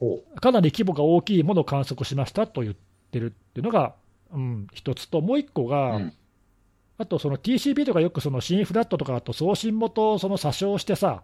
[0.00, 2.74] ほかなり規模が大きいものを観測しましたと言っ
[3.12, 3.94] てるっていうのが、
[4.32, 5.68] うん、一つと、もう一個う。
[5.68, 6.12] が、うん。
[6.98, 11.22] あとその TCP とかよくその新フラットとか、あと送信元をその詐称してさ、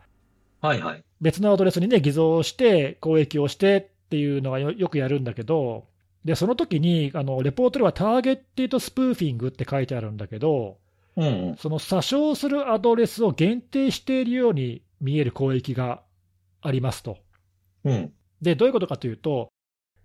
[0.67, 1.05] はいはい。
[1.21, 5.87] 別のアドレスにね、偽造して攻撃をしてっていうのがよよくやるんだけど、
[6.25, 10.79] で、その時に、あの、レポートではターゲッティドスプーフィングって書いてあるんだけど、
[11.17, 11.57] うんうん。
[11.57, 16.03] その詐称するアドレスを限定しているように見える攻撃が
[16.61, 17.19] ありますと。
[17.85, 18.13] うん。
[18.43, 19.49] で、どういうことかというと、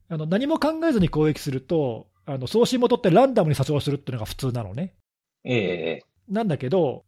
[0.09, 4.93] あの何も考えずに攻撃すると、あの送信元ってランダムに詐称するっていうのが普通なのね。
[5.43, 7.03] ええなんだけど、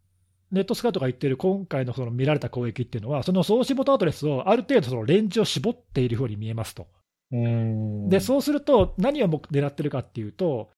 [0.53, 6.87] ネットスカウトが言ってる今回のその見られた攻撃っていうのは、その送信元アドレスをある程度そのレンジを絞っているように見えますと。
[7.31, 10.69] で、そうすると、何をも狙ってるかっていうと、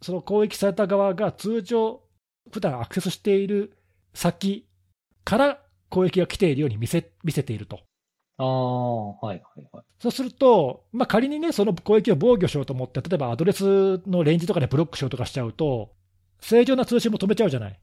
[0.00, 2.00] その攻撃された側が通常、
[2.50, 3.76] 普段アクセスしている
[4.14, 4.66] 先
[5.24, 5.60] から
[5.90, 7.80] 攻撃が来ているように見せ見せていると。
[8.38, 9.84] ああ、はいはいはい。
[10.00, 15.90] そうすると、まあ、仮にね、その攻撃を防御しようと思って、例えばアドレスのレンジとかでブロックしようとかしちゃうと、
[16.40, 17.78] 正常な通信も止めちゃうじゃない。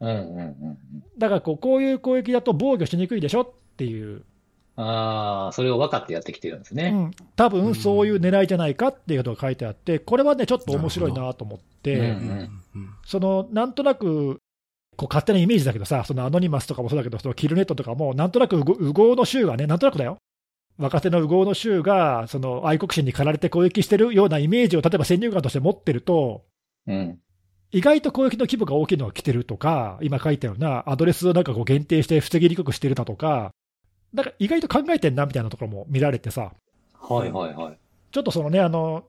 [0.00, 0.78] うんうんうんうん。
[1.18, 3.42] だからこう、こういう攻撃だと防御しにくいでしょ？
[3.42, 4.22] っていう、
[4.76, 6.92] ああ、それを分かってやってきてるんですね。
[6.94, 12.50] うん、多分そういう狙いじゃないかっていうことが書いてあって、これはね、ちょっと面白いなと思って、うんうん
[13.04, 14.38] そのなんとなく、
[14.96, 20.18] こう勝手なイメージだけどさ、そのアノニマスとかもそうだけど、そのキルネットとかも、なんとなく右右往の州がね、なんとなくだよ、
[20.78, 26.44] 若手の右往の州が、その愛国心に駆られて攻撃してるようなイメージを、例えば先入観として持ってると、
[26.86, 27.18] うん。
[27.72, 33.52] 意外と攻撃の規模が大きいのが来てるとか、今書いたようなアドレスをなんかこう限定して防ぎにくくしてるだとか、
[34.12, 36.52] なんか意外と考えてんなみたいなところも見られてさ、
[37.00, 37.78] はいはいはい。
[38.10, 39.04] ちょっとそのね、あの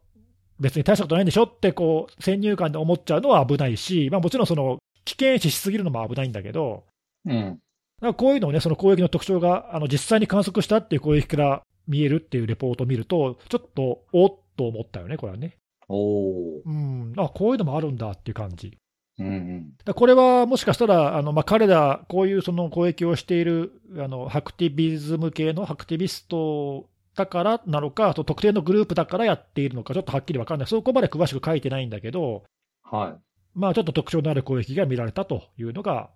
[0.59, 6.83] 別に大したことないんでしょってこう先入観で思っちゃうのは危ないし、まあ、もちろんその危険視しすぎるのも危ないんだけど、
[7.25, 7.33] うん。
[7.33, 15.57] だからこういうのをね、その攻撃の特徴があの実際に観測したっていう攻撃から見えるっていうレポートを見ると、ちょっとおっと思ったよね、これはね。
[15.91, 16.61] おお。
[16.65, 18.77] うん、あこういうのもあるんだっていう感じ。
[19.19, 19.93] うんうん。
[19.93, 32.43] これはもしかしたら、あのまあ、彼ら、こういうその攻撃をしているあのハクティビズム系のハクティビストだからなのか、あと特定のグループだからやっているのか、ちょっとはっきり分かんない、そこまで詳しく書いてないんだけど、
[32.83, 33.17] は
[33.53, 36.09] まあ、ちょっと特徴のある攻撃が見られたというのが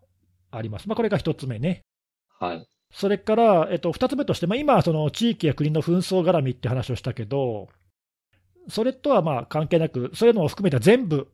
[0.51, 0.87] あります。
[0.87, 1.81] まあ、これが1つ目ね。
[2.41, 2.45] い。
[2.45, 2.67] はい。
[2.91, 7.67] それから、えっと、2つ目として、まあ、今、その地域や国の紛争絡みって話をしたけど、
[8.69, 11.27] それとはまあ関係なく、そういうのを含めた全部、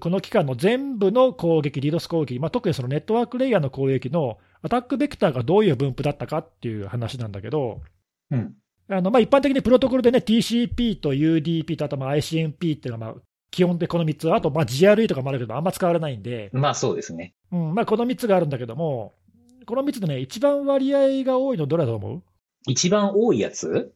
[0.00, 7.82] この期間の全部の攻撃、リードス攻撃、まあ、特にそのネットワークレイヤーの攻撃のアタックベクターがどういう分布だったかっていう話なんだけど、
[8.30, 8.54] うん。
[8.88, 13.14] あのまあ一般的にプロトコルでね、TCP と UDP とあとまあ ICMP っていうのがまあ
[13.50, 17.34] 基本でこの3つ、あとまあ GRE とかもあるけど、あんま使われないんで、まあそうですね。
[17.52, 19.14] うんまあ、この3つがあるんだけども、
[19.66, 22.22] この3つでね、一番割合が多いのどれだと思う、
[22.66, 23.94] 一番多いやつ、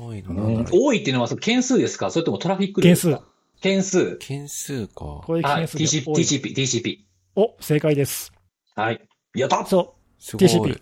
[0.00, 2.10] 多いのうんなんだろう多いっていうのはその件数ですか？
[2.10, 3.22] それともトラフィック量ですか？
[3.60, 4.16] 件数。
[4.16, 5.04] 件数か。
[5.04, 5.24] はい。
[5.26, 6.98] 攻撃件数が TCP、TCP、TCP。
[7.36, 8.32] お正解です。
[8.74, 9.00] はい。
[9.34, 9.94] やったそ。
[10.20, 10.80] TCP う、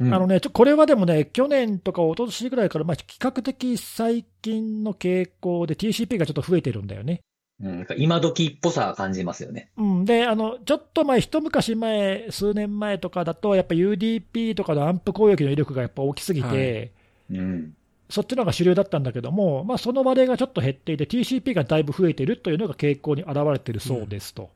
[0.00, 7.22] うんあのね、ちょこれはでもね、去年とか一昨年ぐらいから、まあ、比較的最近の傾向で TCP がちょっと増えてるんだよね。
[7.60, 9.70] うん、今時っぽさ感じますよね。
[9.76, 16.92] うん、で、あの、ちょっと前、一昔前、数年前とかだと、やっぱ UDP とかのアンプ攻撃の威力がやっぱ大きすぎて、はい
[17.32, 17.74] うん。
[18.10, 24.50] そっちの方が主流だったんだけども、まあ、その割合がちょっと減っていて、TCP がだいぶ増えてるというのが傾向に表れてるそうですと。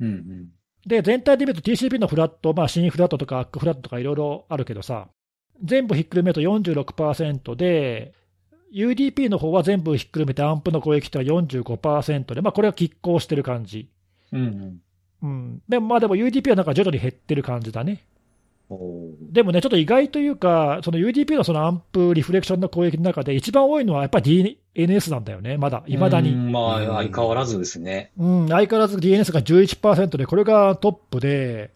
[0.00, 0.48] うんうん。
[0.86, 5.08] で、全体で見ると TCP のフラット、まあ、新フラットとかアックフラットとかいろいろあるけどさ、
[5.62, 8.14] 全部ひっくるめると46%で、
[8.72, 13.90] UDP の方は全部ひっくるめてアンプの攻撃とは45%で、まあ、これは拮抗してる感じ。
[14.32, 14.80] うんうん。
[15.22, 15.62] うん。
[15.68, 18.04] でも、まあでも UDP はなんか徐々に減ってる感じだね。
[19.32, 26.32] でもね、ちょっと意外というか、その UDP のそのアンプ、リフレクションの攻撃の中で、一番多いのはやっぱり DNS なんだよね、まだ、いまだうに。
[26.32, 28.12] んまあ、うん相変わらずですね。
[28.18, 31.70] うん、相変わらず DNS が11%で、これがトップで、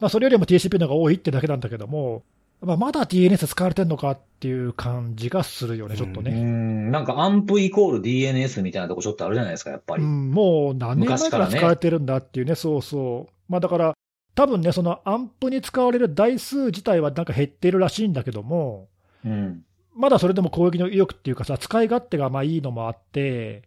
[0.00, 2.22] まあ、それよりも TCP の方が多いってだけなんだけども、
[2.62, 6.32] まあ、まだ DNS 使われてるのかっていう感じがするよね、ちょっとうね。
[6.32, 6.90] ん。
[6.90, 10.02] なんかアンプイコール DNS みたいなとこちょっとあるじゃないですか、やっぱり。
[10.02, 13.32] うん、もう何年前から使われてるんだっていうね、そうそう。
[13.48, 13.94] まあ、だから、
[14.36, 18.88] 多分ね、そのアンプに使われる台数自体はなんか減ってるらしいんだけども、
[19.24, 19.64] うん。
[19.94, 23.62] まだそれでも攻撃の意欲っていうかさ、使い勝手がまあいいのもあって、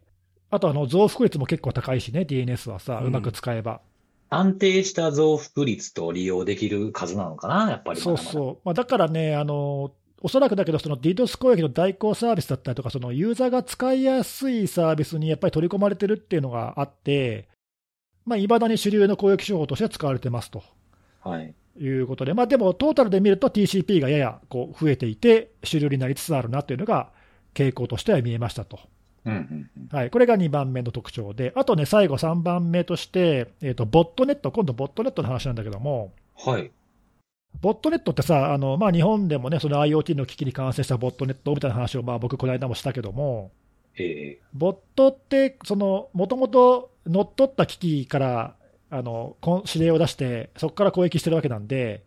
[0.51, 3.81] あとあの増幅率も結構高いしね、DNS はさ、うんうまく使えば。
[4.29, 8.17] 安定した増幅率と利用できる数なのかな、やっぱりまそう。
[8.19, 17.47] そう、まあ、だからね、あのおそらくだけど、その DDoS 攻撃の代行サービスだったりとか、そのユーザーが使いやすいサービスにやっぱり取り込まれてるっていうのがあって、
[18.29, 20.63] まあ、未だに主流の攻撃手法として使われてますと
[21.21, 21.53] はい。
[21.77, 27.09] いうことで、まあ、でもトータルで見ると TCP がややこう増えていて、主流になりつつあるなというのが
[27.53, 28.79] 傾向としては見えましたと。
[29.25, 29.97] うんうんうん。
[29.97, 36.71] はい、これが2番目の特徴で、あとね、最後3番目として、えーと、ボットネット、今度ボットネットの話なんだけども、はい。
[37.61, 43.51] ボットネットってさ、あのまあ、日本でもね、その IoT の機器に感染したボットネットみたいな話を、まあ、僕、この間もしたけども、
[43.99, 45.57] えボットって、
[46.13, 48.55] もともと乗っ取った機器から、
[48.89, 49.37] あの、
[49.71, 52.03] 指令を出して、そこから攻撃してるわけなんで、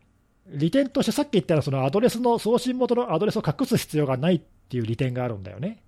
[0.49, 5.83] 利点としてさっき言ったようなそのアドレスの、送信元のアドレスを隠す必要がないっていう利点があるんだよね。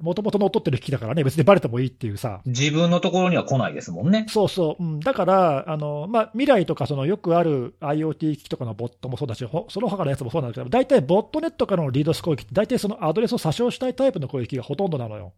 [0.00, 2.40] もともと乗っ取ってる機器だからね、別にバレてもいいっていうさ。
[2.46, 4.26] ー自分のところには来ないですもんね。
[4.28, 15.32] そうそう、うん、だから、あのまあ、未来とかそのよくある IoT 機器とかのボットもそうだし、ほその他のやつもそうなんだけど、大体ボットネットからのリードス攻撃って、大体そのアドレスを詐称したいタイプの攻撃がほとんどなのよ。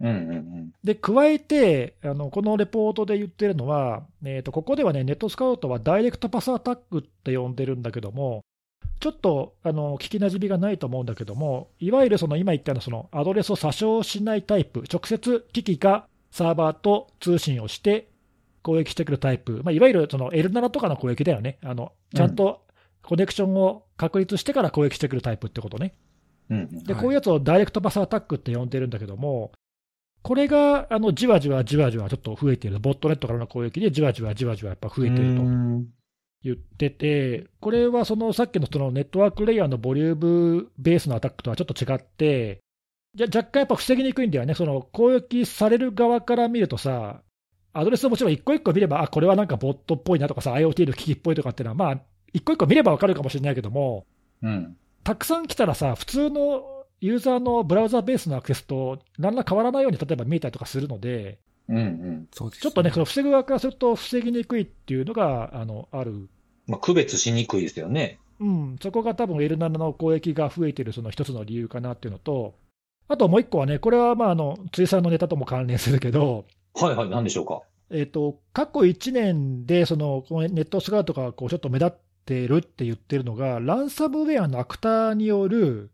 [0.00, 0.72] うんうんうん。
[0.82, 8.42] で、加えて、あのこのレポートで言ってるのは、えーと、ここではね、ネットスカウトはダイレクトパスアタックって呼んでるんだけども、
[9.00, 18.08] ちょっとあの聞きなじみがないと思うんだけども、いわゆるその今言ったようなそのアドレスを詐称しないタイプ、直接機器がサーバーと通信をして
[18.62, 22.62] 攻撃してくるタイプ、まあ、いわゆるその L7 とかの攻撃だよね、あのちゃんと
[23.02, 25.94] コネクションを確立してから攻撃してくるタイプってことね。
[26.50, 26.84] うんうん。
[26.84, 27.02] で、はい。
[27.02, 29.52] こういうやつをダイレクトパスアタックって呼んでるんだけども、
[30.22, 35.42] これがあのじわじわじわじわちょっと増えている、ボットネットからの攻撃でじわじわじわじわやっぱ増えていると。
[35.42, 35.86] うん
[36.42, 42.60] 言ってて、これはそのさっきのそのネットワークレイヤーのボリュームベースのアタックとはちょっと違って、
[43.14, 47.22] じゃ若干やっぱ防ぎにくいんだよね、その攻撃される側から見るとさ、
[47.72, 54.06] アドレスをもちろん一個一個見れば、あこれはなんかボットっぽいなとかさ、IoT の機器っぽいとかっていうのは、まあ、一個一個見ればわかるかもしれないけども、
[54.42, 54.76] うん。
[55.04, 56.62] たくさん来たらさ、普通の
[57.00, 61.38] ユーザーのブラウザベースのアクセスと何ら変わらないように例えば見えたりとかするので、
[61.70, 62.28] うんうん。
[62.32, 66.28] そうですちょっとね、その防ぐ側からすると防ぎにくいっていうのがあのある、
[66.66, 68.18] まあ、区別しにくいですよね。
[68.40, 72.54] うん、そこが多分 L7 の攻撃が増えてるその一つの理由かなっていうのと、
[73.06, 77.62] あともう一個はね、これはまああの辻さんのネタとも関連するけど、はいはい、なんでしょうか？
[77.90, 85.90] えっと過去1年でそのこのネットスカウトがこうちょっと目立ってるって言ってるのが、ランサムウェアのアクターによる、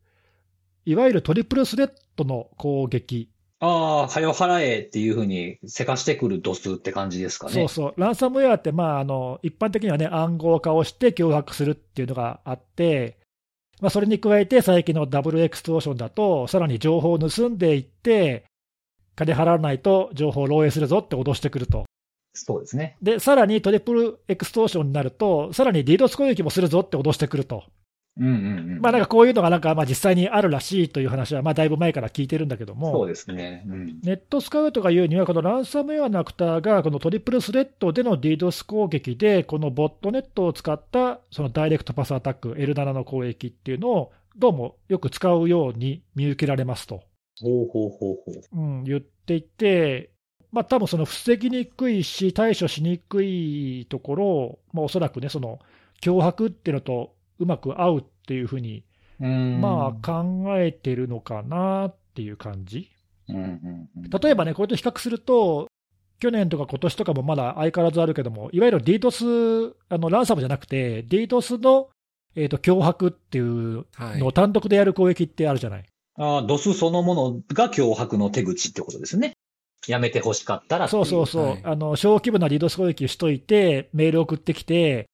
[0.84, 3.28] いわゆる triple threat の攻撃。
[3.60, 7.52] ああ、はよ払えっていうふうにせかしてくる DoS って感じですかね。
[7.52, 13.18] そうそう、ランサムウェアって、まあ、あの一般的にはね、暗号化をして脅迫するっていうのがあって、
[13.80, 18.44] まあ、それに加えて、最近の double extortion だと、さらに情報を盗んでいって、
[19.16, 21.84] 金払わないと情報を漏洩するぞって脅してくると。
[22.34, 22.96] そうですね。
[23.00, 27.64] で、さらに triple extortion になると、さらに DDoS 攻撃もするぞって脅してくると。
[28.18, 28.37] うんうんう
[28.76, 28.81] ん。
[28.81, 32.92] まあなんかこういうのがなんかまあ実際にあるらしいという話は、まあだいぶ前から聞いてるんだけども。
[32.92, 33.64] そうですね。
[33.66, 34.00] うん。
[34.02, 47.02] ネットスカウトが言うには、このランサムウェアのアクターが、このトリプルスレッドでの DDoS 攻撃で、このボットネットを使ったそのダイレクトパスアタック、L7 の攻撃っていうのを、どうもよく使うように見受けられますと、
[47.40, 48.61] ほうほうほうほう。
[48.61, 50.11] うん、言っていて、
[50.52, 55.59] まあ多分その防ぎにくいし、対処しにくいところを、まあ、おそらくね、その
[56.02, 58.85] 脅迫っていうのとうまく合うっていうふうに。
[59.18, 62.90] まあ考えてるのかなっていう感じ。
[63.29, 65.68] 例えばね、これと比較すると、
[66.18, 71.88] 去年とか今年とかもまだ相変わらずあるけども、いわゆる DDoS、あのランサムじゃなくて、DDoS の、
[72.35, 75.85] えー、と脅迫っていうはいのを単独でやる攻撃ってあるじゃない。
[76.18, 79.33] ああ、ドスそのものが脅迫の手口ってことですね。
[79.87, 85.07] やめて欲しかったらそうそうそう、はいあの小規模な DDoS 攻撃しといて、メール送ってきて、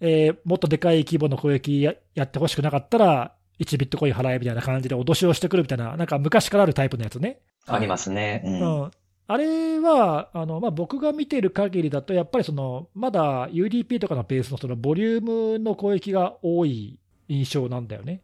[0.00, 7.40] えーもっとでかい規模の攻撃ややってほしくなかったら、1ビットコイン払えみたいな感じで脅しをしてくるみたいな、なんか昔からあるタイプのやつね。
[7.66, 8.42] ありますね。
[8.44, 8.48] う。
[8.48, 8.90] うんん、
[9.26, 18.22] あれは、あのまあ、僕が見てる限りだと、やっぱりそのまだ UDP とかのベースのそのボリュームの攻撃が多い印象なんだよね。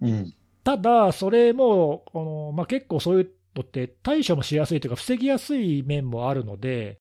[0.00, 0.34] うん。
[0.62, 6.98] ただ、それも、このまあ、結構そういうのって対処もしやすいというか、防ぎやすい面もあるので、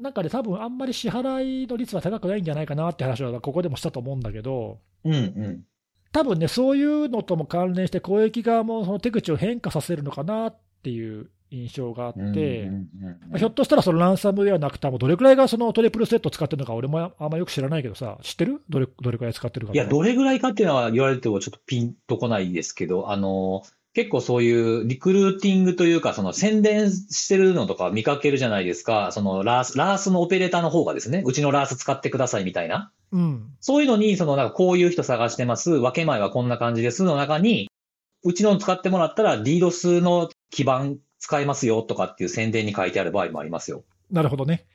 [0.00, 5.64] なんかね、多分あんまり支払いの率は高くないんじゃないかなって話は、ここでもしたと思うんだけど、うんうん。
[6.12, 12.70] 多分ね、そういうのとも関連して、攻撃側もその手口を変化させるのかなっていう印象があって、
[13.36, 18.62] ひょっとしたらそのランサムウェアのアクターもどれくらいがそのトリプルセット使ってるのか、俺もあんまよく知らないけどさ、知ってる？
[18.68, 19.72] どれどれくらい使ってるか。
[19.72, 23.62] いや、どれぐらいかっていうのは言われてもちょっとピンとこないですけど、あの、
[23.94, 29.10] 結構そういうリクルーティングというか、その宣伝してるのとか見かけるじゃないですか。
[29.12, 32.92] そのラース、ラースのオペレーターの方がですね、うちのラース使ってくださいみたいな。
[33.12, 33.46] うん。
[33.60, 37.70] そういうのに、そのなんかこういう人探してます、分け前はこんな感じですの中に、
[38.24, 43.84] うちの使ってもらったら DDoS の基盤使えますよとかっていう宣伝に書いてある場合もありますよ。
[44.10, 44.66] なるほどね。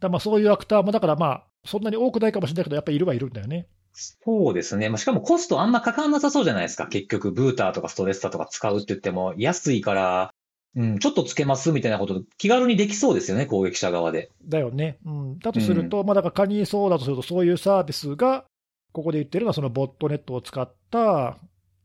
[0.00, 3.68] だまあそういうアクターも、だからまあ、そんなに多くないかもしれないけど、やっぱりいるはいるんだよね。
[3.98, 4.90] そうですね。
[4.90, 6.86] まあ、しかもコストあんまかかんなさそうじゃないですか。
[6.86, 10.34] 結局、ブーターとかストレッサーとか使うって言っても、安いから、
[10.76, 14.30] うん、ちょっとつけますみたいなこと、気軽にできそうですよね、攻撃者側で。
[14.44, 14.98] だよね。
[15.06, 18.44] うん、だとすると、まあだから仮にそうだとすると、そういうサービスが、
[18.92, 21.38] ここで言ってるのは、そのボットネットを使った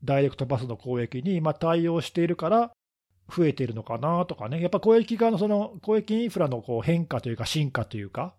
[0.04, 2.72] ダイレクトパスの攻撃にまあ対応しているから、
[3.34, 8.34] 増えているのかなとかね、やっぱ攻撃側のその攻撃インフラのこう変化というか、進化というか、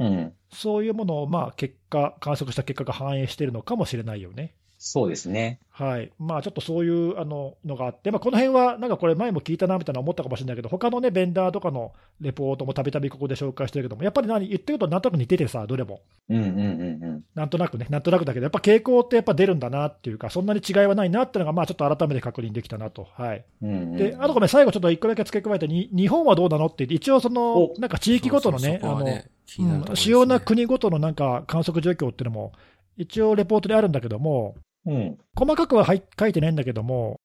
[0.00, 0.32] うん。
[0.52, 4.54] そういうものをまあ結果、観測した結果が反映しているのかもしれないよね。
[4.82, 5.60] そうですね。
[5.68, 6.10] はい。
[6.18, 16.00] まあちょっとそういうあののがあって、まあこの辺はなんかこれ前も聞いたなみたいな思ったかもしれないけど、他のね、ベンダーとかのレポートもたびたびここで紹介してるけども、やっぱり何言ってることなんとなく似ててさ、どれも。
[16.30, 17.24] うんうんうんうん。
[17.34, 23.06] なんとなくね、なんとなくだけど、やっぱ傾向ってやっぱ出るんだなっていうか、そんなに違いはないなっていうのが、まあちょっと改めて確認できたなと。
[23.12, 23.44] はい。
[23.60, 32.52] うんうん、で、あとごめん、最後ちょっと一個だけ付け加えて、に日本はどうなのって言って、一応その、おなんか地域ごとのね、そうそうそこはね気になるねうん主要な国ごとのなんか観測状況っていうのも、
[32.96, 34.54] 一応レポートであるんだけども、
[34.86, 35.18] うん。
[35.36, 37.20] 細かくははい書いてないんだけども、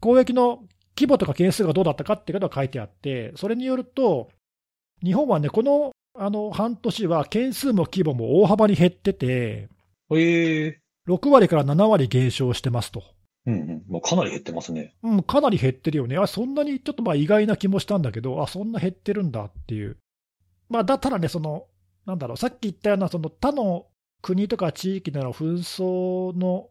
[0.00, 0.64] 攻撃の
[0.96, 4.30] 規模とか件数がどうだったかっていうことは書いてあって、それによると、
[5.02, 9.68] 日本はね、このあの半年は件数も規模も大幅に減ってて、
[10.10, 10.78] へえ。
[11.08, 13.02] 6割から7割減少してますと。
[13.46, 13.82] うんうん。
[13.88, 14.94] もうかなり減ってますね。
[15.02, 16.16] うん、かなり減ってるよね。
[16.16, 19.96] あ、そんなにちょっとまあ意外な気もしたんだけど、あ、そんな減ってるんだっていう。
[20.72, 21.66] まあ、だただね、その、
[22.06, 23.86] なんだろう、さっき言ったような、その他の
[24.22, 26.70] 国とか地域での紛争の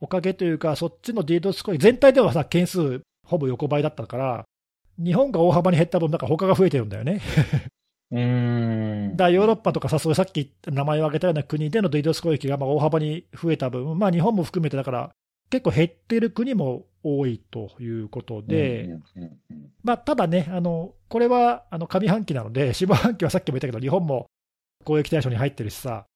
[0.00, 4.44] おかげというか、そっちの DDoS 攻撃、全体ではさ、件数ほぼ横ばいだったから、
[4.98, 7.20] 日本が大幅に減った分、なんか他が増えてるんだよね。
[8.10, 9.16] うーん。
[9.16, 15.10] だヨーロッパとかさ、そさっき名前を挙げたような国での DDoS 攻撃がまあ大幅に増えた分、まあ、日本も含めて、だから
[15.52, 18.88] 結構減ってる国も多いということで、
[19.84, 24.30] まあ、ただね、あのこれはあの上半期なので、 下半期はさっきも言ったけど、日本も
[24.84, 26.06] 攻撃対象に入ってるしさ、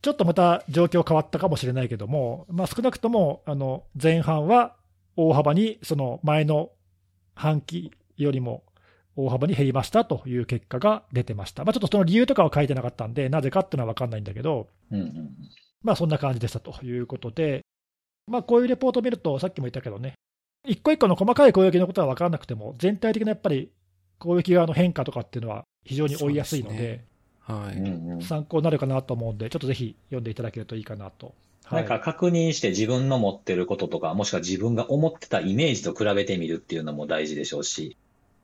[0.00, 4.74] ちょっとまた状況変わったかもしれないけども、まあ、少なくともあの前半は
[5.16, 6.70] 大幅にその前の
[7.34, 8.64] 半期よりも
[9.16, 11.64] 大幅に減りましたという結果が出てました。
[11.64, 15.30] まあ、ちょっとその理由とかは書いてなかったんで、なぜかっていうのは分かんないんだけど、うんうん
[15.82, 17.62] まあそんな感じでしたということで、
[18.26, 20.14] まあこういうレポートを見ると、さっきも言ったけどね、
[20.66, 23.70] 一個一個の細かい攻撃のことは分からなくても、全体的なやっぱり
[24.18, 27.04] 攻撃側の変化とかっていうのは非常に追いやすいので、ですね
[27.46, 27.72] は
[28.20, 28.24] い。
[28.24, 31.34] 参考になるかなと思うんで、ちょっとぜひ読んでいただけるといいかなと。
[31.64, 37.96] はないんか確認して自分の持ってることとか、もしくは自分が思ってたイメージと比べてみるっていうのも大事でしょうし、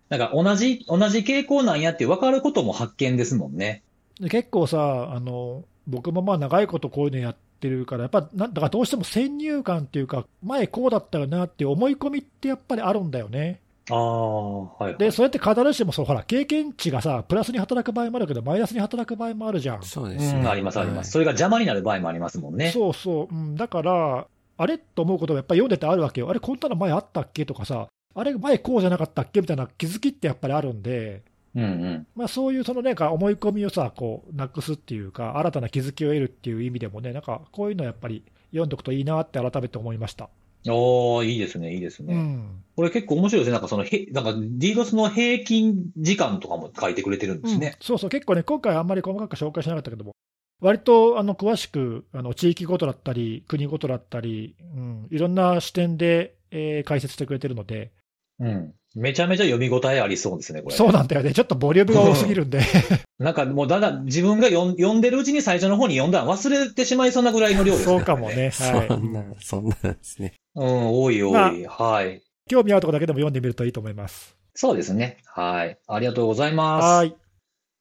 [0.09, 3.83] なんか同じ、同じ傾向なんやって分かることも発見ですもんね。
[4.21, 13.61] で結構さ、あの僕もまあ長いことこういうのやってるから、やっぱなんだからどうしても先入観っていうか、前こうだったよなっていう思い込みってやっぱりあるんだよね。
[13.91, 14.99] ああ、はい、はい。
[14.99, 19.77] で、それって必ずしもそう、ほら、経験値がさ、プラスに働く場合もあるけど、マイナスに働く場合もあるじゃん。
[19.77, 20.47] うん、そうですね。
[20.47, 20.97] あります、あります。
[20.99, 22.71] はいそれが邪魔になる場合もありますもんね。
[22.71, 26.31] そうそう、うん、だから、あれと思うことがやっぱり読んでてあるわけよ。
[26.31, 31.23] あれ、こんなの前あったっけとかさ、あれ、前こうじゃなかったっけみたいな気づきってやっぱりあるんで、
[31.55, 32.07] うんうん。
[32.15, 40.31] まあ、そういうそのなんか思い込みをさ、こう、なくすっていうか、新たな気づきを得るっていう意味でもね、なんかこういうのやっぱり読んどくといいなって改めて思いました。
[40.69, 42.15] おー、いいですね、いいですね。
[42.15, 42.65] うん。
[42.77, 43.53] これ結構面白いですね。
[43.53, 47.77] なんかその、へ、なんか DDoS の平均時間とかも書いてくれてるんですね。
[47.79, 50.13] うんそうそう、結構ね、今回あんまり細かく紹介しなかったけども、
[50.61, 57.91] 割とあの詳しくあの地域ごとだったり、国ごとだったり、うん、いろんな視点で、えー解説してくれてるので、
[58.39, 58.75] うん。
[58.95, 60.77] めちゃめちゃ読み応えありそうですね、これ。
[60.77, 62.61] そうなんだよね、ちょっとボリュームが多すぎるんで、
[63.19, 67.97] なんかもうだんだん自分が読ん読んでるうちに最初の方に読んだの忘れてしまいそうなぐらいの量ですね。
[67.97, 70.35] そうかもね、はいそんな、そんなですね。
[70.55, 71.33] うん、多い多い。
[71.33, 72.23] まはい。
[72.49, 74.37] 興味あるところだけでも読んでみるといいと思います。
[74.55, 75.19] そうですね。
[75.25, 75.79] はい。
[75.87, 76.85] ありがとうございます。
[76.85, 77.17] はい、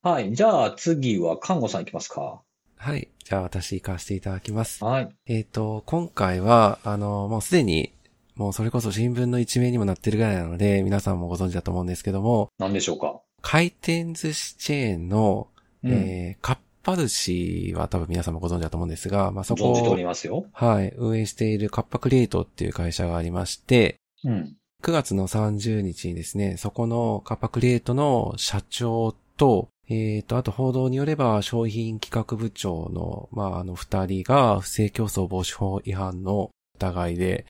[0.03, 0.33] はい。
[0.33, 2.41] じゃあ次は看護さんいきますか。
[2.77, 3.09] はい。
[3.23, 4.83] じゃあ私行かせていただきます。
[4.83, 5.09] はい。
[5.27, 7.93] えっ、と、今回は、あの、もうすでに、
[8.41, 13.21] もうそれこそ新聞の一面にもなってるぐらいなので、皆さんもご存知だと思うんですけども、何でしょうか？
[13.43, 15.47] 回転寿司チェーンの、
[15.83, 15.91] うん。
[15.91, 20.47] えー、かっぱ寿司は多分皆さんもご存知だと思うんですが、まあそこ存じておりますよ。
[20.53, 24.55] はい、運営しているカッパクリエイトっていう会社がありまして、うん。
[24.81, 37.45] 9月の30日にですね、そこのカッパクリエイトの社長と、えっ、と、あと報道によれば商品企画部長の、まあ、あの二人が不正競争防止法違反の疑いで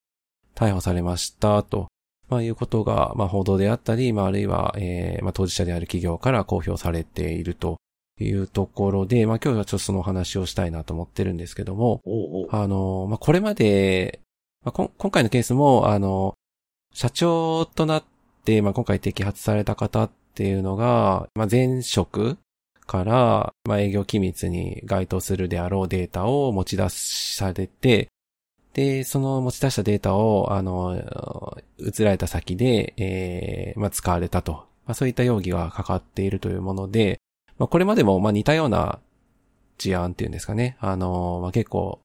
[0.56, 1.88] 逮捕されましたと、
[2.30, 7.78] まあ、いうことが、まあ、報道であったり、まあ、あるいは、えーまあ、当事者である企業から公表されていると
[8.20, 12.48] いうところで、まあ、今日はちょっとそのお話をしたいなと思ってるんですけども、おうおう。
[12.52, 14.22] あの、まあ、これまで、
[14.64, 16.36] まあ、こん今回のケースも、あの、
[16.94, 18.04] 社長となっ
[18.46, 22.38] て、まあ、今回摘発された方っていうのが、まあ、前職
[22.86, 28.08] から、まあ、営業機密に該当するであろうデータを持ち出されて、
[28.74, 34.54] で、その持ち出したデータを、あの、移られた先で、えーまあ、使われたと。
[34.86, 37.20] まあ、そういった容疑がかかっているというもので、
[37.58, 39.00] まあ、これまでも、まあ、似たような
[39.78, 40.78] 事案っていうんですかね。
[40.80, 42.00] あの、まあ、結構、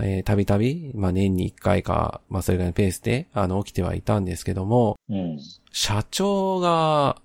[0.00, 5.38] えーたびたび、まあ、年に一回か、まあ、それぐらいのペースで、あの、起きてはいたんですけども、うん。
[5.70, 7.20] 社長が、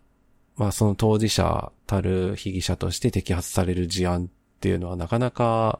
[0.57, 4.27] まあ、その当事者たる被疑者として摘発される事案っ
[4.59, 5.79] ていうのはなかなか、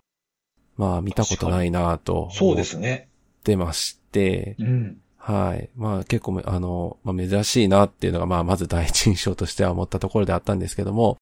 [0.77, 3.07] まあ、見たことないなとそうですね。
[3.43, 4.97] てまして、うん。
[5.17, 5.69] はい。
[5.75, 11.17] まあ結構、あの、まあ珍しいなっていうのが、まあまず第一印象としては思ったところであったんですけども、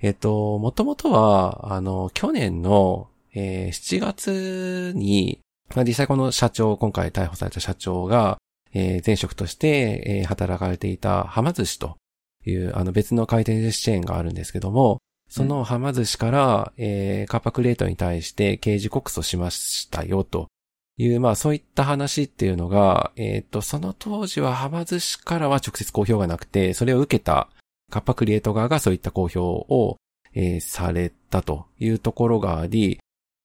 [0.00, 5.40] えっと、もともとは、あの、去年の、えー7月に、
[5.74, 8.38] まあ実際この社長、今回逮捕された社長が、
[8.74, 11.96] えー前職として、えー働かれていた浜寿司と
[12.44, 20.48] いう、あの別の回転寿司チェーンがあるんですけども、その浜寿司から、えーカッパクレートに対して刑事告訴しましたよと
[20.96, 27.48] いう、まあそういった話っていうのが、えっ、と、その当時は浜寿司からは直接公表がなくて、それを受けた
[27.90, 29.96] カッパクリエイト側がそういった公表を、
[30.34, 33.00] えーされたというところがあり、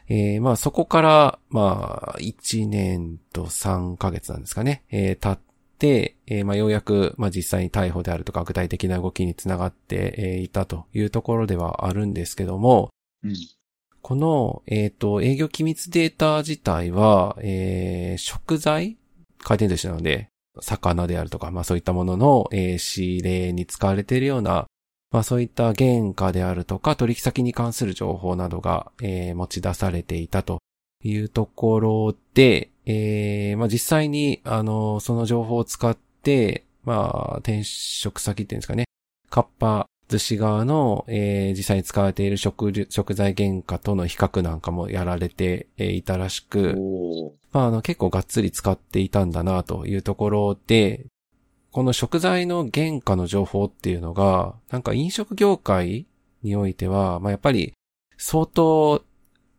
[0.07, 5.52] えーまあそこから、まあ1年と3ヶ月なんですかね、えー経っ
[5.83, 12.89] て、えーまあようやく、まあ実際に逮捕であるとか具体的な動きにつながって、えーいたというところではあるんですけども、
[13.21, 13.35] うん。
[14.01, 18.97] この、えっ、と、営業機密データ自体は、えー食材
[19.39, 20.29] 回転寿司なので、
[20.61, 24.67] 魚であるとか、まあそういったものの、えー仕入れに使われているような、
[25.11, 30.59] まあそういった原価であるとか、取引先に関する情報などが、えー持ち出されていたと
[31.03, 38.85] いうところで、えーまあ実際に、あの、その情報を使って、まあ転職先っていうんですかね、
[39.29, 46.75] カッパ寿司側の、えー実際に使われている食料食材原価との比較なんかもやられてえーいたらしく、
[47.51, 51.05] まあ、あの、結構がっつり使っていたんだなというところで、
[51.71, 56.05] この食材の原価の情報っていうのが、なんか飲食業界
[56.43, 57.73] においては、まあ、やっぱり
[58.17, 59.03] 相当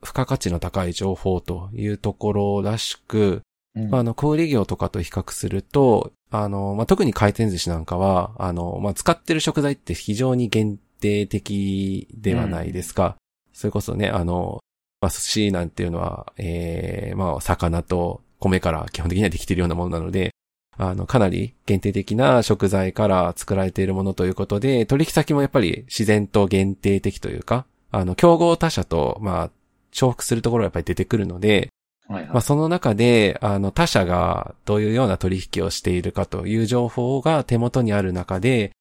[0.05, 3.43] 付加価値の高い情報というところらしく、
[3.75, 13.17] うんまあ、あの、小売業とかと比較すると、あの、まあ、特に回転寿司なんかは、あの、まあ、使ってる食材って非常に限定的ではないですか。
[13.53, 14.61] それこそね、あの、
[15.01, 20.31] まあ、寿司なんていうのは、ええまあ、魚と米から基本的にはできているようなものなので、
[20.77, 29.51] あの、かなり限定的な食材から作られているものということで、取引先もやっぱり自然と限定的というか、あの、競合他社と、まあ、
[29.95, 31.71] 重複するところがやっぱり出てくるので、
[32.09, 32.33] はいはい。
[32.33, 38.73] まあ、その中で、あの、他社がどういうような取引をしているかという情報が手元にある中で、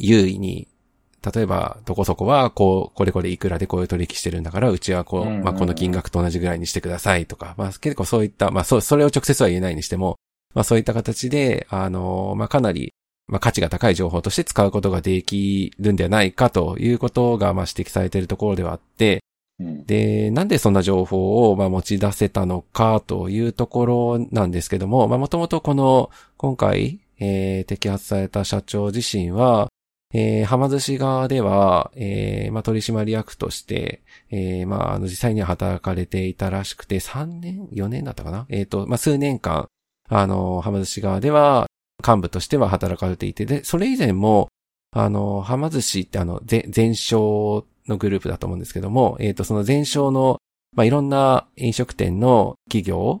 [0.00, 0.66] 優位に、
[1.24, 5.44] 例えば、どこそこは、こう、これこれいくらでこういう取引してるんだから、うちはこう、うんうんうん。
[5.44, 10.16] まあ、この金額と同じぐらいにしてくださいとか、まあ、結構そういった、まあ、そう、それを直接は言えないにしても、
[10.54, 12.92] まあ、そういった形で、あの、まあ、かなり、
[13.28, 19.21] まあ、価値が高い情報として使うことができるんではないかということが、まあ、指摘されているところではあって、
[19.86, 29.68] で、なんでそんな情報を、まあ、持ち出せたのかというところなんですけども、まあ、もともとこの、今回、えー摘発された社長自身は、
[30.14, 38.46] えー、はま寿司側では、えー、まあ、取締役として、えー、まあ、あの、実際には働かれていたらしくて、3年 ?4 年だったかな？
[38.50, 39.68] えっ、と、まあ、数年間、
[40.08, 41.66] あの、はま寿司側では、
[42.06, 44.48] 幹部としては働かれていて、で、それ以前も、
[44.94, 50.38] あの、はま寿司ってあの、ぜ全商のグループだと思うんですけども、えっ、と、その全商の、
[50.74, 53.20] まあ、いろんな飲食店の企業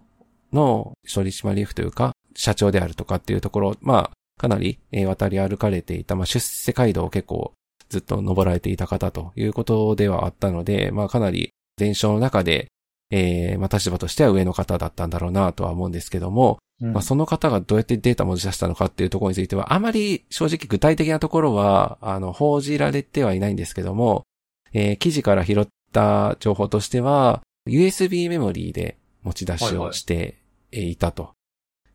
[0.52, 7.52] の取締役というか、社長であるとかっていうところ、まあ、かなり、えー渡り歩かれていた、まあ、出世街道を結構
[7.88, 12.68] ずっと登られていた方ということではあったので、まあ、かなり全商の中で、
[13.10, 16.92] えーまあ、立場としては上の方だったんだろうなとは思うんですけども、うん。
[16.92, 24.24] まあ、その方がどうやってデータを持ち出したのかっていうところについては、あまり正直具体的なところは、あの、報じられてはいないんですけども、
[24.72, 30.38] えー記事から拾った情報としては、USB メモリーで持ち出しをして
[30.72, 31.32] いたと。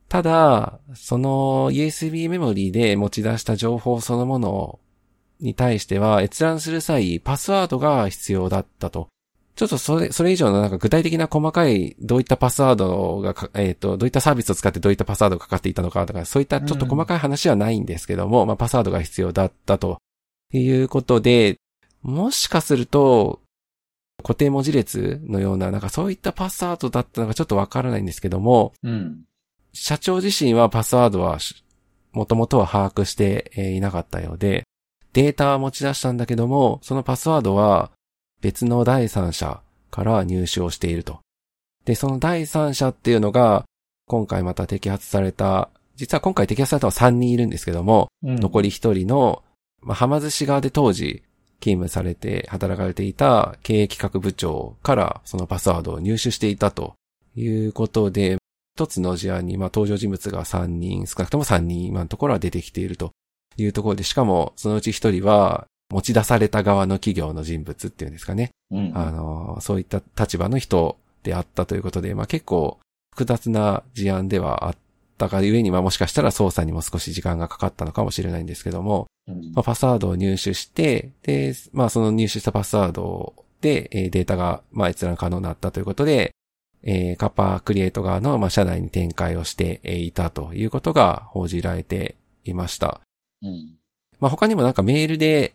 [0.09, 4.79] ただ、その USB メモリーで持ち出した情報そのもの
[5.41, 9.09] に対しては、閲覧する際、パスワードが必要だったと。
[9.55, 19.97] ちょっとそれ、それ以上のなんか具体的な細かい、どういったパスワードが、えっ、と、どういったサービスを使ってどういったパスワードがかかっていたのかとか、そういったちょっと細かい話はないんですけども、まあパスワードが必要だったと
[20.53, 21.57] いうことで、
[22.07, 23.41] もしかすると、
[24.23, 29.25] 固定文字列のような、なんかそういったパスワードだったのかちょっとわからないんですけども、うん。
[29.73, 31.63] 社長自身はパスワードはし、
[32.13, 34.63] もともとは把握してえーいなかったようで、
[35.11, 37.91] データは持ち出したんだけども、そのパスワードは
[38.41, 39.59] 別の第三者
[39.91, 41.19] から入手をしていると。
[41.83, 43.65] で、その第三者っていうのが、
[44.07, 49.43] 今回また摘発された、実は今回摘発されたのは3人いるんですけども、残り1人の、
[49.81, 51.23] まあ、はま寿司側で当時
[51.59, 56.93] 勤務されて働かれていた経営企画部長からそのパスワードを入手していたと
[57.35, 58.37] いうことで、
[58.75, 63.11] 一つの事案に、まあ、登場人物が3人、少なくとも3人今のところは出てきていると
[63.57, 68.51] いうところで、しかもそのうち1人は持ち出された側の企業の人物っていうんですかね。
[68.71, 68.91] うん。
[68.95, 72.77] あの、そういった立場の人であったということで、まあ結構
[73.13, 74.77] 複雑な事案ではあっ
[75.17, 86.31] たがゆえに、まあもしかしたら捜査にも少し時間がかかったのかもしれないんですけども、うんまあ、パスワードを入手して、で、まあその入手したパスワードで、えーデータが、まあ閲覧可能になったということで、
[86.83, 92.15] えーカッパークリエイト側の、まあ社内に展開をしてえーいたということが報じられて
[92.45, 93.01] いました。
[93.41, 93.77] うん。
[94.19, 95.53] まあ、他にもなんかメールで、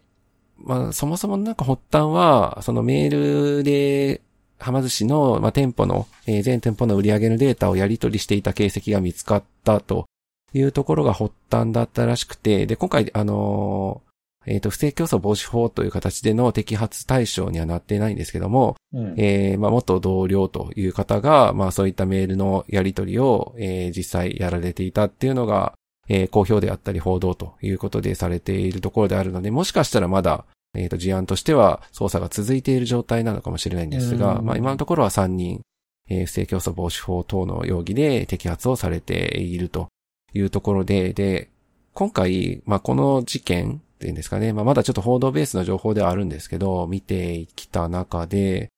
[0.59, 4.21] まあ、そもそもなんか発端は、そのメールで、
[4.63, 10.07] はま寿司の、まあ、店舗の、えー全店舗の売り上げのデータをやり取りしていた形跡が見つかったと
[10.55, 14.13] いうところが発端だったらしくて、で、今回、あのー
[14.45, 19.15] えっ、と、不正競争防止法という形での摘発対象にはなっていないんですけども、うん。
[19.17, 25.75] えーまあ、元同僚という方が、まあ、そういったメールのやり取りを、えー実際やられていたっていうのが、
[26.09, 30.45] えー公表であったり報道ということでされているところであるので、もしかしたらまだ、
[30.75, 34.47] えっ、と、事案としては捜査が続いている状態なのかもしれないんですが、うん。
[34.47, 35.63] まあ、今のところは3人、
[36.09, 39.89] えー不正競争防止法等の容疑で摘発をされていると
[40.35, 41.49] いうところで、で、
[41.95, 48.71] 今回、まあ、この事件っていうんですかね、まあ、まだちょっと報道ベースの情報ではあるんですけど、見てきた中で、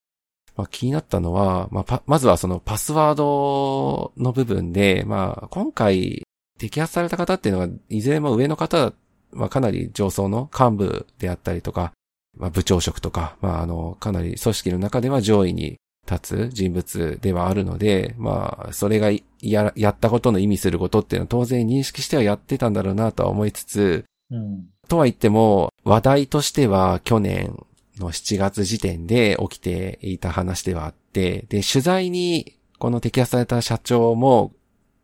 [0.56, 6.22] まあ、気になったのは、まあ、パまずはそのパスワードの部分で、まあ、今回
[6.58, 8.92] 摘発された方っていうのが、いずれも上の方、
[9.34, 11.92] まあ、かなり上層の幹部であったりとか、
[12.36, 15.76] まあ、部長職とか、まあ、あの、かなり組織の中では上位に
[16.10, 19.10] 立つ人物ではあるので、まあ、それが
[19.40, 24.66] や、やったことの意味することっていうのは当然認識してはやってたんだろうなとは思いつつ、うん。
[24.88, 27.64] とは言っても、話題としては去年
[27.98, 34.52] の7月時点で起きていた話ではあって、で、取材にこの摘発された社長も、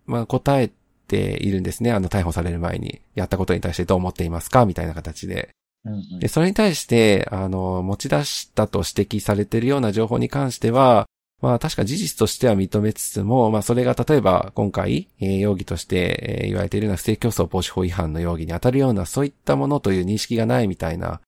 [0.06, 0.70] まあ答え
[1.10, 1.90] ているんですね。
[1.92, 4.64] あの逮捕される前に、やったことに対してどう思っていますか？
[4.66, 5.50] みたいな形で。
[5.84, 6.18] うん。
[6.20, 11.06] で、それに対して、あの、持ち出したと指摘されているような情報に関しては、
[11.42, 21.20] まあ確か事実としては認めつつも、まあそれが例えば今回、えー、容疑として、えー、言われているような不正競争防止法違反の容疑に当たるようなそういったものという認識がないみたいな、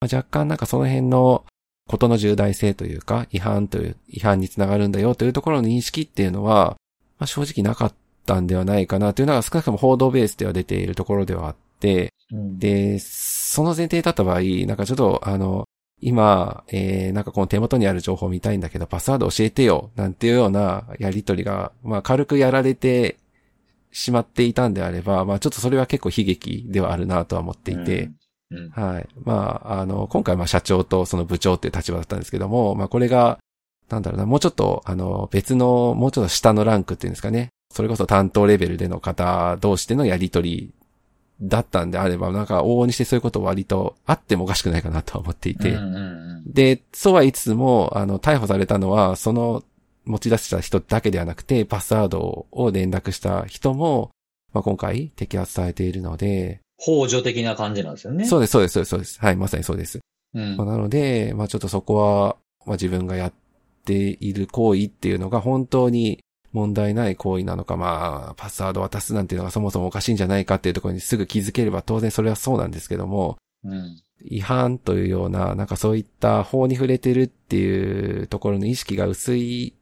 [0.00, 1.46] まあ、若干なんかその辺の
[1.88, 6.76] ことの重大性というか、違反という、違反につながるんだよというところの認識っていうのは、
[7.18, 7.94] まあ正直なかっ
[8.24, 15.64] たんではないかなというのが少なくとも報道ベースでは出ているところではあって、うん、で、その前提だった場合、なんかちょっとあの、
[16.00, 23.16] 今、えー、なんかこの手元にある情報見たいんだけど、パスワード教えてよ、なんていうようなやりとりが、まあ軽くやられて
[23.92, 28.16] しまっていたんであれば、まあちょっとそれは結構悲劇ではあるなとは思っていて、うん
[28.50, 29.08] うん、はい。
[29.22, 33.38] まあ、あの、今回まあ社長とその部長っていう立場だったんですけども、まあこれが、
[33.88, 37.50] なんだろうな、もうちょっと、あの、別の、もうちょっと下のランクっていうんですかね。
[37.74, 40.72] それこそ担当レベルでの方同士でのやりとり
[41.42, 45.76] だったんであれば、なんか往々にしてそういうこと割とあってもおかしくないかなとは思っていて。
[46.46, 49.64] で、そうは言いつつも、あの、逮捕されたのは、その
[50.04, 54.12] 持ち出した人だけではなくて、パスワードを連絡した人も、
[54.52, 56.60] まあ、今回摘発されているので。
[56.78, 58.24] 法助的な感じなんですよね。
[58.24, 59.18] そうです、そうです、そうです。
[59.20, 59.98] はい、まさにそうです。
[60.34, 63.32] うん、まあ、なので、まあちょっとそこは、まあ自分がやっ
[63.84, 66.20] ている行為っていうのが本当に
[66.54, 79.74] 問題ない行為なのか、まあ、パスワード渡すなんていうのがそもそもおかしいんじゃないかっていうところにすぐ気づければ当然それはそうなんですけども、うん、違反というような、なんかそういった法に触れてるっていうところの意識が薄い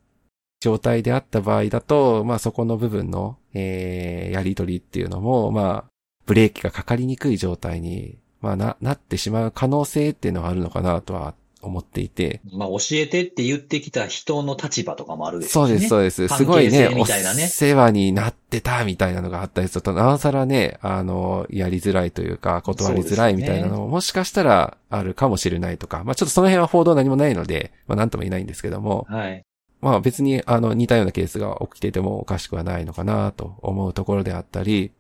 [0.61, 5.93] 状態であった場合だと、まあそこの部分の、えー、やりとりっていうのも、まあ、
[6.25, 12.41] ブレーキがかかりにくい状態に、まあな、なってしまう可能性っていうのはあるのかなとは思っていて。
[12.53, 15.53] まあ、教えてって言ってきた人の立場とかもあるですね。
[15.53, 16.29] そうです、そうです。
[16.29, 29.43] すごいね、ねお世話になってたみたいなのがあったりすると、なおさらね、あの、やりづらいというか、断りづらいみたいなのも、もしかしたらあるかもしれないとか、まあ、ちょっとその辺は報道何もないので、まあ、なんとも言えないんですけども、はい。
[29.81, 34.93] まあ、別に、あの、似たようなケースが起きていてもおかしくはないのかなと思うところであったり、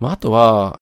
[0.00, 0.78] まあ、あとは、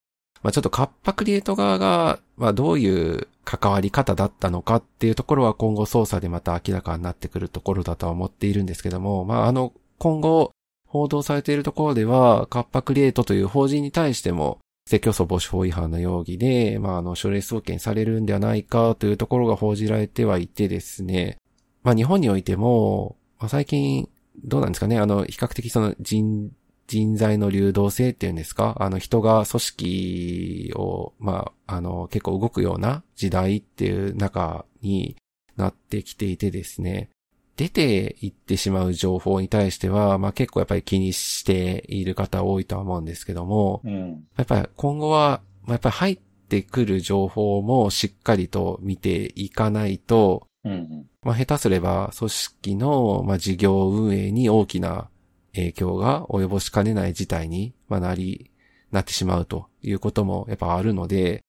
[0.46, 10.52] まあ、ちょっとカッパクリエイト側が、まあ、どういう関わり方だったのかっていうところは今後捜査でまた明らかになってくるところだとは思っているんですけども、まあ、あの、今後
[10.86, 21.38] 報道されているところでは、カッパクリエイトという法人に対しても、性競争防止法違反の容疑で、まあ、あの、書類送検されるんではないかというところが報じられてはいてですね、
[21.82, 24.08] まあ、日本においても、まあ、最近、
[24.44, 26.52] どうなんですかね、あの、比較的その人
[26.86, 28.76] 人材の流動性っていうんですか？
[28.78, 35.16] あの人が組織を、まあ、あの、結構動くような時代っていう中に
[35.56, 37.10] なってきていてですね、
[37.56, 46.18] 出ていってしまう情報に対しては、まあ結構やっぱり気にしている方多いとは思うんですけども、うん、やっぱり今後は、まあ、やっぱり入っ
[46.48, 55.08] てくる情報もしっかりと見ていかないと、うんうん、まあ下手すれば組織の、まあ、事業運営に大きな
[55.56, 58.50] 影響が及ぼしかねない事態に、まあ、なり、
[58.92, 61.42] なってしまうということもやっぱあるので、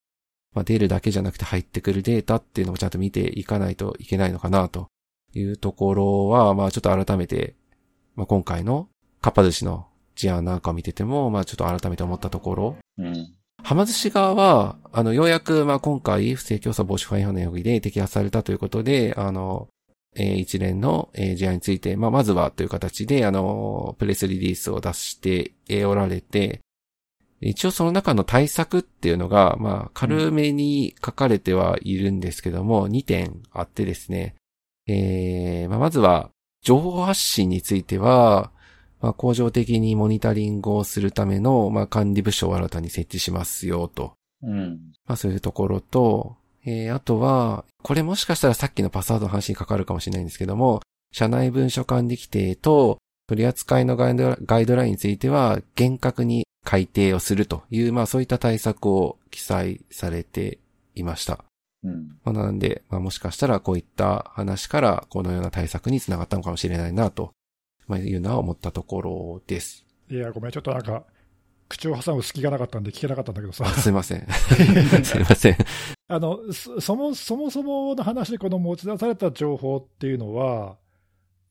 [0.54, 4.88] まあ、出るだけじゃなくて入ってくるデータっていうのをちゃんと見ていかないといけないのかなと
[5.34, 7.54] いうところは、まあちょっと改めて、
[8.16, 8.88] まあ今回の
[9.20, 9.86] かっぱ寿司の
[10.16, 13.34] 事案なんかを見てても、まあちょっと改めて思ったところ、うん。
[13.62, 19.68] はま寿司側は、あの、ようやく、まあ今回、不正競争防止法違反の容疑で摘発されたということで、あの、
[20.18, 25.52] えー、一連の、えー、事案について、まあ、まずはという形で、あの、プレスリリースを出して
[25.86, 26.60] おられて、
[27.40, 34.34] 一応その中の対策っていうのが、まあ、軽めに書かれてはいるんですけども、うん、2点あってですね。
[34.88, 36.30] えー、まあ、まずは、
[36.62, 38.50] 情報発信については、
[39.00, 44.14] まあ、恒常的にモニタリングをするための、まあ、管理部署を新たに設置しますよ、と。
[44.42, 44.80] うん。
[45.06, 50.80] まあ、そういうところと、えー、あとは、これもしかしたらさっきのパスワードの話にかかるかもしれないんですけども、
[51.12, 52.98] 社内文書管理規定と
[53.28, 60.58] 取扱いのガイドガイドラインについては厳格に改定をするという、まあそういった対策を記載されて
[60.94, 61.44] いました。
[61.84, 62.18] うん。
[62.24, 67.32] まあ、なので、まあもしかしたらこういった話からこのような対策につながったのかもしれないなと、
[67.86, 69.84] まあいうのは思ったところです。
[70.10, 71.04] いや、ごめん、ちょっとなんか、
[71.68, 73.64] 口を挟む隙がなかったんで聞けなかったんだけどさ。
[73.80, 74.26] すいません。
[75.04, 75.56] すいません。
[76.08, 80.76] あの、そも、そもそもの話でこの持ち出された情報っていうのは、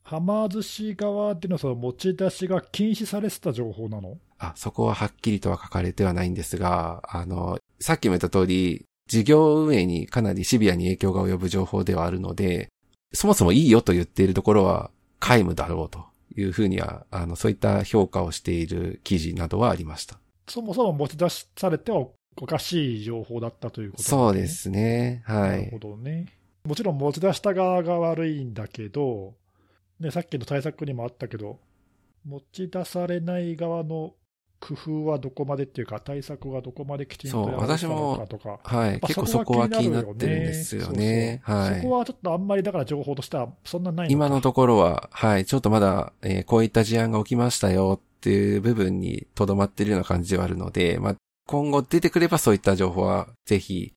[0.03, 4.17] はま寿司側でのその持ち出しが禁止されてた情報なの？
[4.39, 12.69] あ、そこははっきりとは書かれてはないんですが、あの、さっきも言った通り、事業運営にかなりシビアに影響が及ぶ情報ではあるので、
[13.13, 16.05] そもそもいいよと言っているところは皆無だろうと
[16.41, 20.19] いうふうには、あの、そういった評価をしている記事などはありました。
[20.47, 22.07] そもそも持ち出されては
[22.41, 25.23] おかしい情報だったということ、ね、そうですね。
[25.25, 25.49] はい。
[25.49, 26.27] なるほどね。
[26.63, 29.35] もちろん持ち出した側が悪いんだけど、
[29.99, 31.59] ね、さっきの対策にもあったけど、
[32.25, 34.13] 持ち出されない側の
[34.59, 38.59] 工夫はどこまでっていうか、対策はどこまできちんとやられたのかとか。
[38.63, 38.99] はい。
[39.01, 41.41] 結構そこは気になってるんですよね。
[41.43, 41.81] はい。
[41.81, 45.45] そこはちょっとあんまりだから情報としてはそんなないの今のところは、はい。
[45.45, 53.93] ちょっとまだ、えー、こういった事案が起きましたよっていう部分にとどまってるような感じではあるので、まあ、今後出てくればそういった情報はぜひ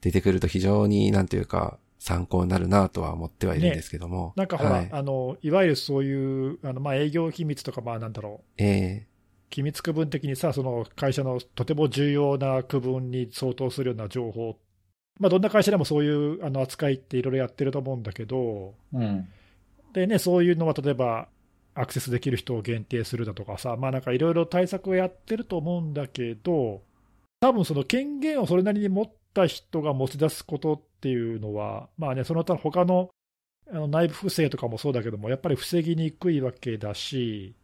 [0.00, 4.28] 出てくると非常になんていうか、参考になるなとは思ってはいるんですけども。
[4.28, 8.62] ね、なんかほら、はい、あの、いわゆるそういう、あの、まあ、営業秘密とか、まあ、なんだろう。
[8.62, 9.17] ええー
[9.50, 14.56] 機密区分的にさ、その会社のとても重要な区分に相当するような情報、
[15.18, 19.28] まあ、どんな会社でもそういうあの扱いっていろいろやってると思うんだけど、うん、
[19.92, 21.28] でね、そういうのは例えば、
[21.74, 26.82] アクセスできる人を限定するだとかさ、まあなんかいろいろ対策をやってると思うんだけど、
[27.40, 33.10] 多分その権限をそれなりに持った人が持ち出すことっていうのは、まあね、その他他の
[33.70, 37.54] あの内部不正とかもそうだけども、やっぱり防ぎにくいわけだし、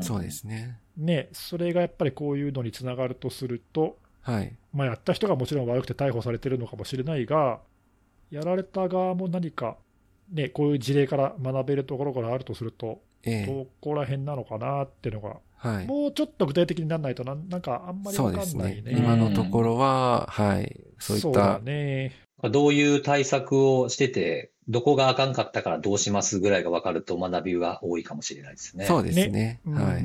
[0.00, 0.78] そうですね。
[0.96, 4.56] ね、それがやっぱりこういうのにつながるとすると、はい。
[4.72, 7.60] まあ、やった人がもちろん悪くて逮捕されてるのかもしれないが、
[8.30, 9.76] やられた側も何か、
[10.30, 18.92] ね、こういう事例から学べるところからあるとすると、ええ、どこら辺なのかなっていうのが、はい、もうちょっと具体的にならないとな、なんかあんまり分かんないね。
[18.92, 21.58] ね今のところは、はい、そういった。
[21.60, 22.12] ね。
[22.50, 28.86] どういう対策をしてて、どこがあかんかったからどうしますぐらいが分かると学びが多いかもしれないですね。
[28.86, 29.28] そうですね。
[29.28, 30.04] ねはい。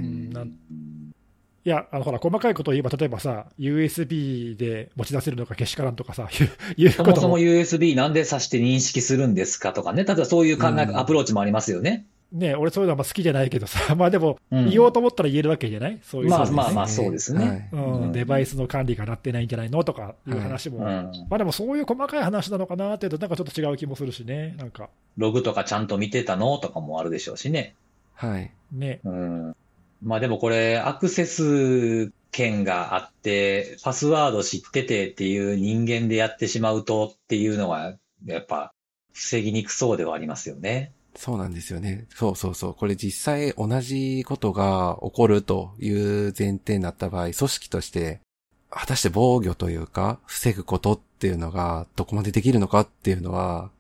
[1.68, 6.30] いや、あの、ほら、細かいことを言えば、例えばさ、USB で持ち出せるのかけしからんとかさ、
[6.78, 12.06] いうそもそも USB なんで挿して認識するんですかとかね、例えばそういう考え、うん、アプローチもありますよね。
[12.32, 16.00] ね俺そういうのは好きじゃないけどさ、 まあでも、言おうと思ったら言えるわけじゃない？
[16.04, 18.12] そういう、まあまあまあ、そうですね、うん。
[18.12, 24.90] デバイスの管理がなってないんじゃないのとかいう話も、まあでもそういう細かい話なのかなっていうと、なんかちょっと違う気もするしね、なんか。
[25.18, 27.76] ログとかちゃんと見てたのとかもあるでしょうしね。
[28.14, 28.52] はい。
[28.72, 29.00] ね。
[29.04, 29.56] うん。
[30.04, 38.74] まあでもこれ、アクセス権があって、パスワード知っててっていう人間でやってしまうとっていうのは、やっぱ
[39.14, 40.92] 防ぎにくそうではありますよね。
[41.18, 42.06] そうなんですよね。
[42.14, 42.74] そうそうそう。
[42.76, 48.22] これ実際同じことが起こるという前提になった場合、組織として、
[48.70, 53.72] 果たして防御というか、防ぐことっていうのが、どこまでできるのかっていうのは、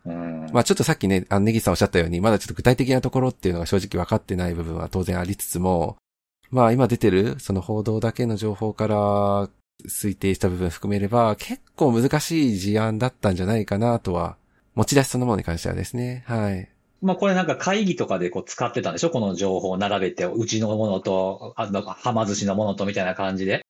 [0.51, 5.97] まあちょっとさっきね、あネギさんおっしゃったように、まだちょっと具体的なところっていうのが正直分かってない部分は当然ありつつも、
[6.49, 9.49] まあ今出てる、その報道だけの情報から
[9.87, 14.37] 推定した部分含めれば、結構難しい事案だったんじゃないかなとは、
[14.73, 16.23] 持ち出しそのものに関してはですね。
[16.27, 16.69] はい。
[17.01, 19.09] まあこれなんか会議とかでこう使ってたんでしょ？
[19.09, 23.61] この情報を並べて、うちのものと、あの、はま寿司のものとみたいな感じで。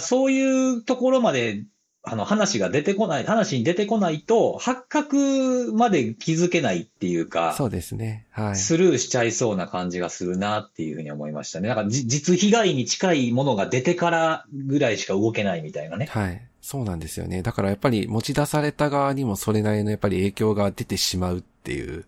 [0.00, 1.64] そういうところまで、
[2.08, 8.26] あの話が出てこない、話に出てこないと、発覚まで気づけないっていうか、そうですね。
[8.30, 8.56] はい。
[8.56, 11.68] スルーしちゃいそうな感じがするなっていうふうに思いましたね。
[11.68, 16.06] なんか実被害に近いものが出てからぐらいしか動けないみたいなね。
[16.06, 16.40] はい。
[16.60, 17.42] そうなんですよね。
[17.42, 22.04] だからやっぱり持ち出された側にもそれなりのやっぱり影響が出てしまうっていう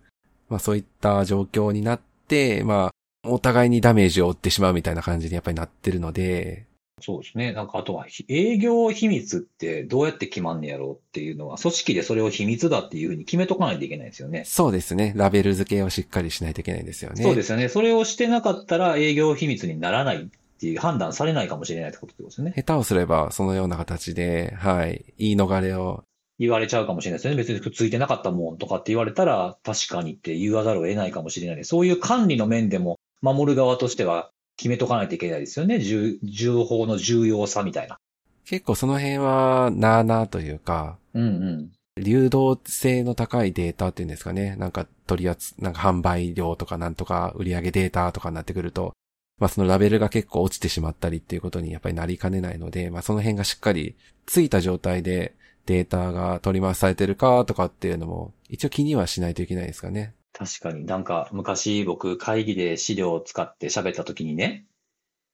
[0.49, 6.65] まあそういった状況になって、まあ、お互いにダメージを負ってしまうみたいな感じにやっぱりなってるので。
[7.01, 7.53] そうですね。
[7.53, 14.43] なんかあとは、営業秘密ってどうやって決まんねやろうっていうのは、組織でそれを秘密だっていうふうに決めとかないといけないですよね。
[14.45, 15.13] そうですね。
[15.15, 17.23] ラベル付けをしっかりしないといけないですよね。
[17.23, 17.69] そうですよね。
[17.69, 20.27] それをしてなかったら営業秘密にならないっ
[20.59, 22.53] ていう判断されないかもしれないってことですよね。
[22.57, 26.03] 下手をすれば、そのような形で、はい、言い逃れを
[26.39, 27.37] 言われちゃうかもしれないですよね。
[27.37, 31.65] 別にくっついてなかったもんとかって言われたら、確かにって言わざるを得ないかもしれない。
[31.65, 35.81] そういう管理の面でも、守る側としては決めとかないといけないですよね。
[36.23, 37.97] 情報の重要さみたいな。
[38.45, 41.71] 結構その辺は、なーなーというか、うんうん。
[42.01, 44.55] 流動性の高いデータっていうんですかね。
[44.55, 48.93] なんか取り扱、なんか販売量とかなんとか売上データとかになってくると、
[49.37, 55.33] まあそのラベルが結構落ちてしまったりっていうことにやっぱりなりかねないので、まあその辺がしっかりついた状態で
[55.69, 60.15] データが取り回されてるかとかっていうのも、一応気にはしないといけないですかね。
[60.33, 64.65] 確かになんか昔僕会議で資料を使って喋った時にね、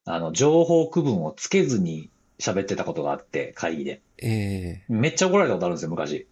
[0.04, 4.02] あの、情報区分をつけずに喋ってたことがあって、会議で。
[4.18, 6.28] ええー、めっちゃ怒られたことあるんですよ、昔。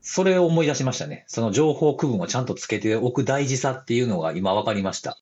[0.00, 1.24] それを思い出しましたね。
[1.26, 5.18] その情報区分をちゃんとつけておく大事さっていうのが今分かりました。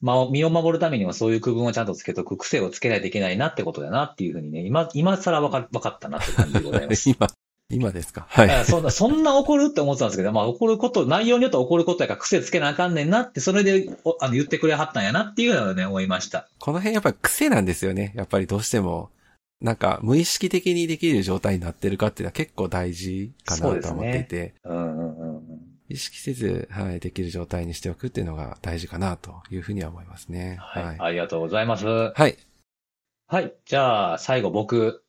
[0.00, 7.08] まあ、身を守るためにはそういう区分をちゃんとつけとく癖をつけないといけないなってことだなっていうふうにね、今、今更分か分かったなって感じでございます。
[7.08, 7.28] 今、
[7.72, 8.26] 今ですか？
[8.28, 8.64] はい。
[8.64, 13.88] そんな、そんな怒るって思ってたんですけど、まあ怒ること、内容によって怒ることやから癖つけなあかんねんなって、それで
[14.20, 16.48] あの言ってくれはったんやなっていうのはね、思いました。
[16.58, 18.12] この辺やっぱり癖なんですよね。
[18.14, 19.10] やっぱりどうしても。
[19.60, 24.36] なんか、無意識的にできる状態になってるかっていうのは結構大事かなと思っていて。
[24.40, 25.42] ね、うんうんうん。
[25.88, 30.56] 意識せず、はい、できる状態にしておくっていうのが大事かなというふうには思いますね。
[30.58, 30.84] はい。
[30.84, 30.96] はい。
[30.98, 31.86] ありがとうございます。
[31.86, 32.32] ははい。
[32.32, 33.52] い。
[33.64, 35.00] じゃあ、最後僕はい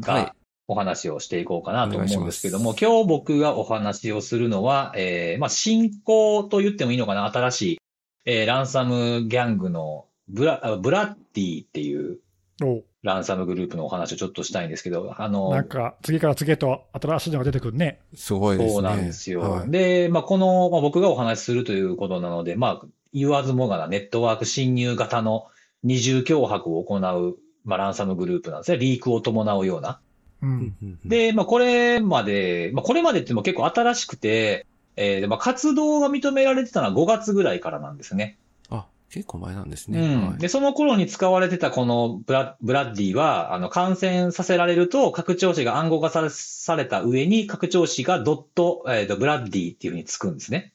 [0.00, 0.34] が
[0.68, 7.78] お話をしていこうかなと思うんですけども、今日僕がお話をするのは、えー、まあ、進行と言ってもいいのかな、新しい、
[8.24, 12.18] えー、ランサムギャングのブラ、あブラッディっていう
[12.62, 18.00] おランサムグループのお話をちょっとしたいんですけど、あの、なんか、次から次へと新しいのが出てくるね。
[18.14, 18.72] すごいですね。
[18.74, 19.40] そうなんですよ。
[19.40, 25.48] はいで、まあ、この、まあ、僕がお話しするということなので、まあ、言わずもがなネットワーク侵入型の
[25.82, 28.78] 二重脅迫を行う、まあ、ランサムグループなんですね。
[28.78, 30.00] リークを伴うような。
[30.42, 30.46] う。
[30.46, 34.66] うんんうんうん、で、まあ、これまで、まあ、これまでっても結構新しくて、
[34.96, 38.38] えーでまあ、活動が認められてたのは5月ぐらいからなんですね。
[38.68, 40.14] あ、結構前なんですうね。
[40.14, 40.26] ん。
[40.28, 50.74] はいで、その頃に使われてたこのブラブラッディは、あの、感染させられると、拡張子が暗号化されされた上に、拡張子がドット、えっ、と、ブラッディっていうふうにつくんですね。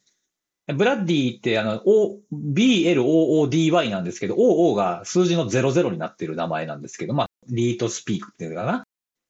[0.73, 8.85] ブラッディって、あの、O、BLOODY なんですけど、OO が数字の00になってる名前なんですけど、まあ、リートスピークっていうのかな。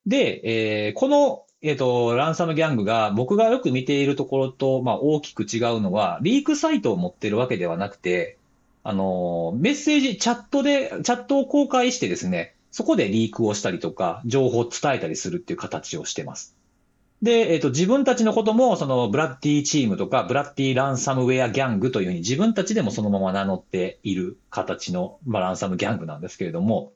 [0.08, 0.42] で、
[0.88, 8.38] えーこの、えっ、と、ランサムギャングが僕がよく見ているところと、まあ、大きく違うのは、リークサイトを持ってるわけではなくて、
[8.84, 16.56] あの、メッセージ、チャットで、チャットを公開してですね、そこでリークをしたりとか、情報を伝えたりするっていう形をしてます。
[17.24, 26.94] で、えっ、と、自分たちのことも、その、ブラッディチームとか、ブラッディランサムウェアギャングというふうに自分たちでもそのまま名乗っている形の、まあ、ランサムギャングなんですけれども、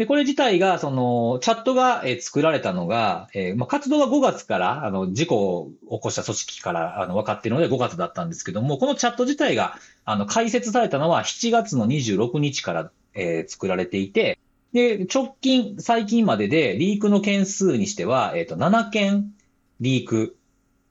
[0.00, 9.76] で、これ自体が、その、チャットが、え作られたのが、えーまあ、活動は5月から、あの、事故を起こした組織から、あの、分かっているので5月だったんですけども、このチャット自体が、
[10.06, 14.38] あの、開設されたのは7月の26日から、えー作られていて、
[14.72, 19.34] で、直近、最近までで、リークの件数にしては、えっ、と、7件
[19.80, 20.38] リーク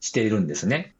[0.01, 0.93] しているんですね。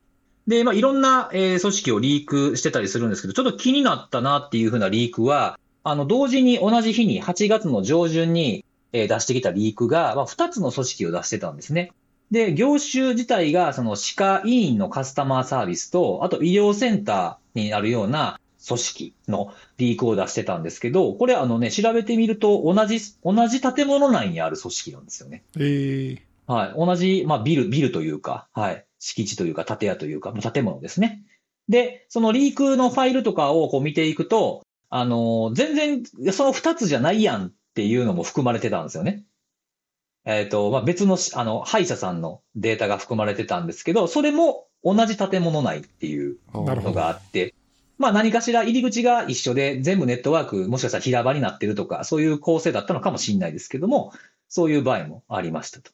[0.48, 11.92] で、まあ、いろんな、え組織をリークしてたりするんですけど、ちょっと気になったなっていうふうなリークは、あの、同時に同じ日に8月の上旬に、えー出してきたリークが、まあ、2つの組織を出してたんですね。
[12.32, 25.44] で、業種自体が、その歯科医院のカスタマーサービスと、あと医療センターになるような組織のリークを出してたんですけど、これあのね、調べてみると、同じ、同じ建物内にある組織なんですよね。
[25.58, 26.74] えー、はい。
[26.76, 28.86] 同じ、まあ、ビル、ビルというか、はい。
[29.00, 31.24] 敷地というか、建屋というか、まあ建物ですね。
[31.70, 39.24] で、そのリークのファイルとかをこう見ていくと、あのー全然、その二つじゃないやんっていうのも含まれてたんですよね。
[40.26, 47.56] えっ、と、まあ、別のし、あの、歯医者さんのデータが含まれてたんですけど、それも同じ建物内っていうのがあって、
[47.98, 54.14] まあ何かしら入り口が一緒で全部ネットワーク、もしかしたら平場になってるとか、そういう構成だったのかもしれないですけども、
[54.48, 55.92] そういう場合もありましたと。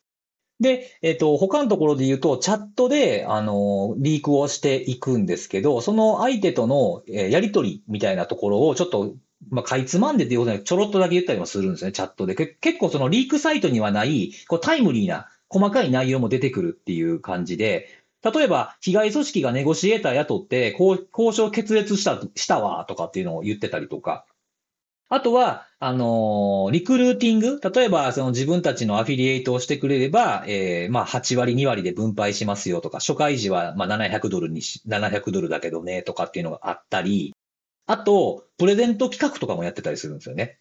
[0.59, 9.15] で、えっ、と、他のところで言うと、チャットで、あの、リークをしていくんですけど、その相手との、やりとりみたいなところをちょっと、
[9.49, 12.35] まあ、かいつまんでっていうことでちょろっとだけ言ったりもするんですね、チャットで。
[12.35, 17.87] 結構そのリークサイトにはない、こうタイムリーな細かい内容も出てくるっていう感じで、
[18.23, 24.25] 例えば、被害組織がネゴシエーター雇って、交渉決裂した、したわ、とかっていうのを言ってたりとか。
[25.09, 27.59] あとは、あのーリクルーティング？
[27.61, 37.35] 例えば、その自分たちのアフィリエイトをしてくれれば、えーまあ、8割、2割で分配しますよとか、初回時は、まあ、700ドルにし、700ドルだけどね、とかっていうのがあったり、
[37.85, 40.57] あと、プレゼント企画とかもやってたりするんですよね。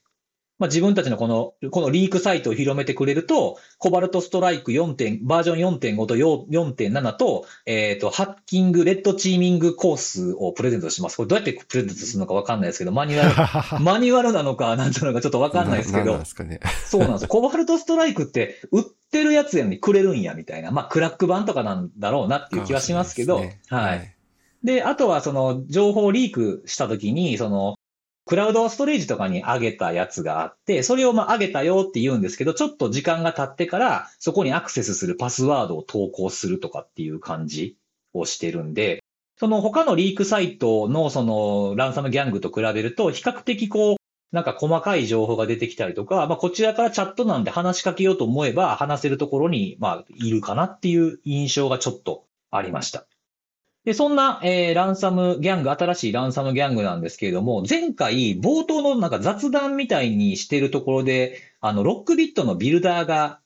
[0.59, 11.17] まあ、自分たちのこの、このリークサイトを広めてくれると、コバルトストライク4点、バージョン4.5と4.7と、えっ、と、ハッキング、レッドチーミングコースをプレゼントします。
[11.17, 16.61] これどうやってプレゼントするのかわかんないですけど、マニュアル、 マニュアルなのか、なんていうのかちょっとわかんないですけどななんなんで、すかね。
[16.87, 17.29] そうなんですよ。
[17.29, 20.71] コバルトストライクって、売ってるやつやのにくれるんや、みたいな。
[20.71, 24.15] まあ、クラック版とかなんだろうなっていう気はしますけど、かもしれないはい。。
[24.63, 27.77] で、あとはその情報リークしたときに、その、
[28.27, 37.77] クラウドストレージとかに上げたやつがあって、それをまあ上げたよって言うんですけど、ちょっと時間が経ってから、そこにアクセスするパスワードを投稿するとかっていう感じ
[38.15, 39.03] をしてるんで、
[39.37, 43.97] その他のリークサイトのそのランサムギャングと比べると、比較的こう、
[44.33, 53.07] なんか細かい情報が出てきたりとか、まあこちらからチャットなんで話しかけようと思えば話せるところに、まあいるかなっていう印象がちょっとありました。
[53.85, 63.41] で、そんな、えーランサムギャング、新しいランサムギャングなんですけれども、前回冒頭のなんか雑談みたいにしてるところで、あの、ロックビットのビルダーが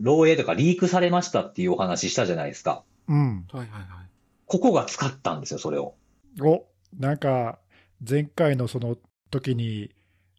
[0.00, 2.84] 漏洩とかリークされましたっていうお話したじゃないですか。
[3.08, 3.46] うん。
[3.52, 3.86] はいはいはい。
[4.46, 5.94] ここが使ったんですよ、それを。
[6.40, 6.64] お、
[6.98, 7.58] なんか、
[8.08, 8.96] 前回のその
[9.30, 9.90] 時に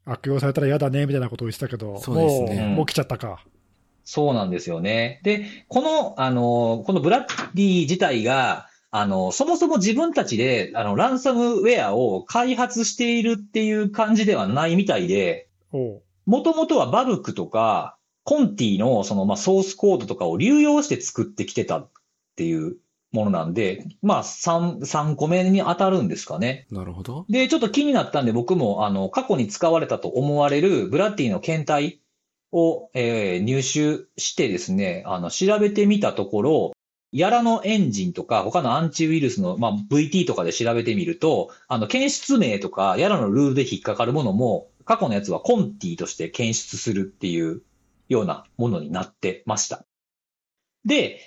[0.05, 3.43] 悪用されたら嫌だねみたいなことを言ってたけど、そうですねもう、もう来ちゃったか。
[4.03, 5.19] そうなんですよね。
[5.23, 15.49] で、この、あの、このブラッディ自体が、あの、そもそも自分たちで、あの、ランサムウェアを開発しているっていう感じではないみたいで、
[16.25, 21.89] もともとはバブクとか、コンティのその、まあ、ソースコードとかを流用して作ってきてたっ
[22.35, 22.75] ていう
[23.13, 26.67] ものなんで、まあ、3、3個目に当たるんですかね。
[26.69, 27.25] なるほど。
[27.29, 32.01] で、ちょっと気になったんで僕も、あの、過去に使われたと思われるブラッディの検体
[32.51, 36.71] を、えー入手してですね、あの、調べてみたところ、
[37.11, 47.61] ヤラのエンジンとか、他のアンチウイルスの、まあ、VT とかで調べてみると、あの、検出名とか、ヤラのルールで引っかかるものも、過去のやつはコンティとして検出するっていう
[48.09, 49.85] ようなものになってました。
[50.85, 51.19] で、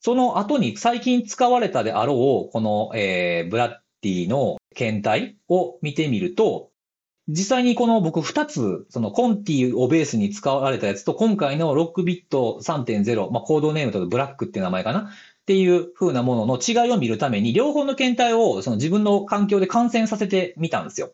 [0.00, 6.70] その後に最近使われたであろう、この、えーブラッディの検体を見てみると、
[7.28, 15.00] 実際にこの僕二つ、そのコンティをベースに使われたやつと、今回のロックビット3.0、まあ、コードネームとブラックっていう名前かな？
[15.00, 21.12] っていう風なものの違いを見るために、両方の検体をその自分の環境で感染させてみたんですよ。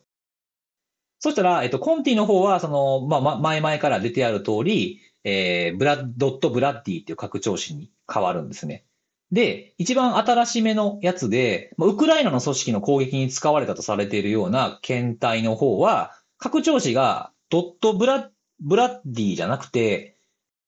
[1.19, 8.85] そしたら、えっと、コンティの方は、その、まあ、ま前々から出てある通り、えー、ブラッドットブラッディっていう拡張子に変わるんですね。
[9.31, 18.29] で、一番新しめのやつで、ウクライナの組織の攻撃に使われたとされているような検体の方は、拡張子がドットブラ
[18.59, 20.17] ブラッディじゃなくて、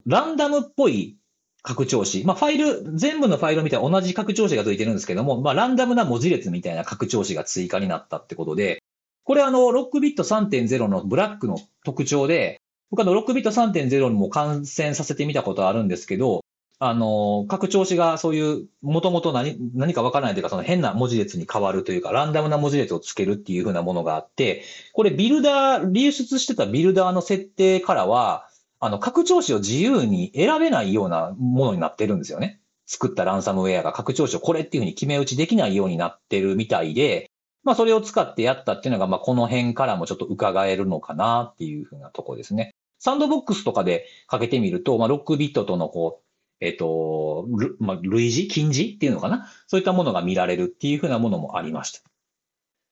[0.05, 1.17] ランダムっぽい
[1.61, 2.25] 拡張子。
[2.25, 8.83] まあ、ファイル、全部のファイルを見たら同じ拡張子がついてるんですけども、まあ、ランダムな文字列みたいな拡張子が追加になったってことで、
[9.23, 12.59] これあの、ロックビット3.0のブラックの特徴で、
[12.89, 16.42] 僕あの、ロックビット3.0にも感染させてみたことあるんですけど、
[16.85, 28.49] あの、拡張子がそういう、もともと何、何かわからないというか、その変な文字列に変わるというか、ランダムな文字列をつけるっていう風なものがあって、これビルダー、流出してたビルダーの設定からは、
[28.81, 32.59] あの、拡張子を自由に選べないようなものになってるんですよね。
[32.85, 37.29] 作ったランサムウェアが拡張子をこれっていう風に決め打ちできないようになってるみたいで、
[37.63, 42.71] まあそれを使ってやったっていうのが、まあこの辺からもちょっと伺えるのかなっていう風なとこですね。
[42.99, 46.23] サンドボックスとかでかけてみると、まあロックビットとのこう、
[46.59, 47.47] えっ、と、
[47.79, 48.47] まあ、類似？
[48.47, 48.95] 近似？
[48.95, 49.47] っていうのかな？
[49.67, 52.01] そういったものが見られるっていう風なものもありました。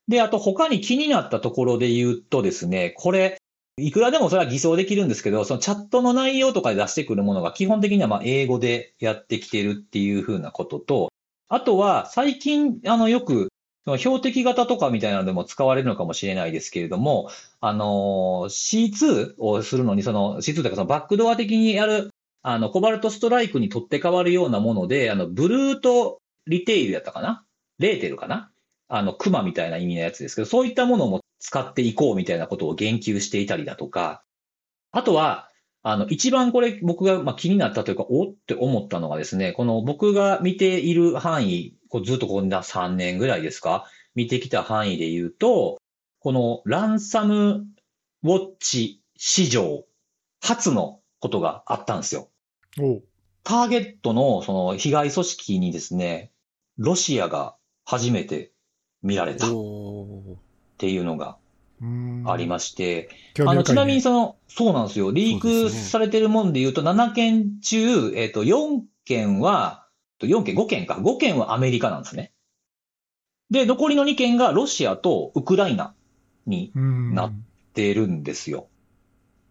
[0.07, 3.37] で、あと他に気になったところで言うとですね、これ、
[3.77, 11.09] いくらでもそれは偽装できるんですけど、そのチャットの内容とかで出してくるものが基本的にはまあ英語でやってきてるっていう風なことと、
[11.47, 13.49] あとは最近、あの、よく、
[13.97, 22.11] 標的型とかみたいなのでも使われるのかもしれないですけれども、あの、C2 をするのに、その C2 というかそのバックドア的にやる、
[22.43, 27.45] あの、コバルトストライクに取って変わるようなもので、あの、ブルートリテイルやったかな？
[27.77, 28.51] レーテルかな？
[28.87, 34.23] あの、クマみたいな意味のやつですけど、そういったものも使っていこうみたいなことを言及していたりだとか、
[34.91, 35.49] あとは、
[35.83, 38.33] あの、一番これ僕がま気になったというか、おっ？
[38.47, 43.85] て思ったのがですね、この僕が見ている範囲、こうずっとこんな3年ぐらいですか？
[44.15, 45.79] 見てきた範囲で言うと、
[46.19, 47.65] このランサム
[48.23, 49.85] ウォッチ史上
[50.41, 52.29] 初のことがあったんですよ。
[53.43, 56.31] ターゲットのその被害組織にですね、
[56.77, 57.55] ロシアが
[57.85, 58.51] 初めて
[59.03, 60.37] 見られたっお
[60.77, 61.37] ていうのが
[62.25, 65.11] ありまして、ねあの、ちなみにその、そうなんですよ。
[65.11, 69.87] リークされてるもんで言うと、7件中、えっ、と、4件は、
[70.19, 70.95] 4件、5件か。
[70.95, 72.31] 5件はアメリカなんですね。
[73.49, 75.93] で、残りの2件がロシアとウクライナ
[76.45, 77.33] にうんなっ
[77.73, 78.67] てるんですよ。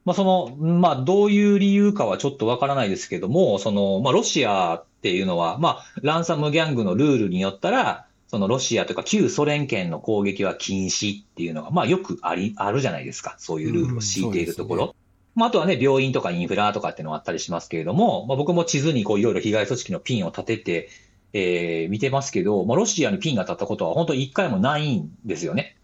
[0.05, 13.35] まあ、その、まあ、どういう理由かはちょっとわからないですけども、その、まあ、ロシアっていうのは、まあ、ランサムギャングのルールによったら、そのロシアというか旧ソ連圏の攻撃は禁止っていうのが、まあ、よくあり、あるじゃないですか。
[13.39, 14.95] そういうルールを敷いているところ。
[15.35, 20.89] まあ、あとはね、病院とかインフラとかっていうのはあったりしますけれども、まあ、僕も地図にこういろいろ被害組織のピンを立てて、
[21.33, 25.77] えー見てますけど、まあ、ロシアにピンが立ったことは本当に一回もないんですよね。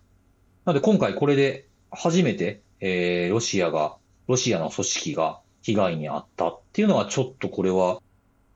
[0.64, 3.96] なので今回これで初めて、えーロシアが、
[4.28, 8.00] ロシアの組織が被害に遭ったっていうのはちょっとこれは、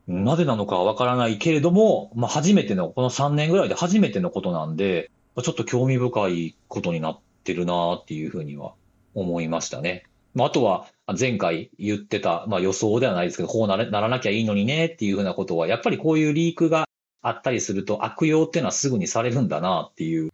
[0.07, 5.11] なぜなのかわからないけれども、まあ初めての、この3年ぐらいで初めてのことなんで、
[5.41, 8.73] ちょっと興味深いことになってるなっていうふうには
[9.13, 10.05] 思いましたね。
[10.33, 10.87] まあ、あとは、
[11.19, 16.85] 前回言ってた、まあ予想ではないですけど、こうなれならなきゃいいのにねっていうふうなことは、やっぱりこういうリークが
[17.21, 20.31] あったりすると悪用っていうのはすぐにされるんだなっていう、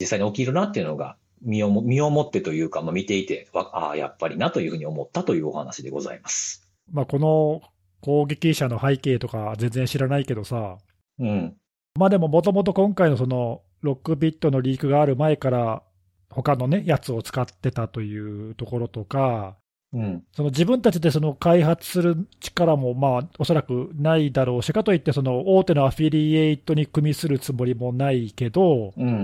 [0.00, 6.68] 実際に起きるなっていうのが、身をも、身をもってというか、まあ見ていて、わああ、やっぱりなというふうに思ったというお話でございます。
[6.92, 7.62] まあ、この
[8.00, 10.78] 攻撃者の背景とか全然知らないけどさ、
[11.18, 11.56] うん。
[11.98, 15.82] まあでももともと今回のそのロックビットのリークがある前から、
[16.28, 19.56] 他のね、やつを使ってたというところとか、
[19.92, 20.22] うん。
[20.32, 29.16] その自分たちでその開発する力も、まあ、おそらくないだろうし、かといって、その大手のアフィリエイトに組みするつもりもないけど、うんうんう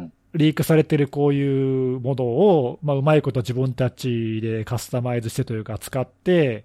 [0.00, 0.12] ん。
[0.34, 6.64] リークされてるこういうものを、まあ、うまいこと自分たちでカスタマイズしてというか、使って、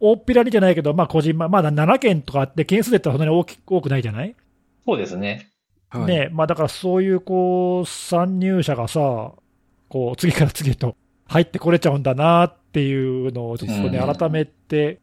[0.00, 4.36] 大っぴらにじゃないけど、まあ、個人、まあ、まだ7件とかあって、件数で言ったらそんなに大き多くないじゃない、
[4.86, 5.48] そうですね。
[5.90, 6.06] はい。
[6.06, 9.32] ねまあ、だからそういうこう参入者がさ、
[9.88, 10.94] こう次から次へと
[11.26, 15.00] 入ってこれちゃうんだなっていうのを、ちょっとね、うん改めて、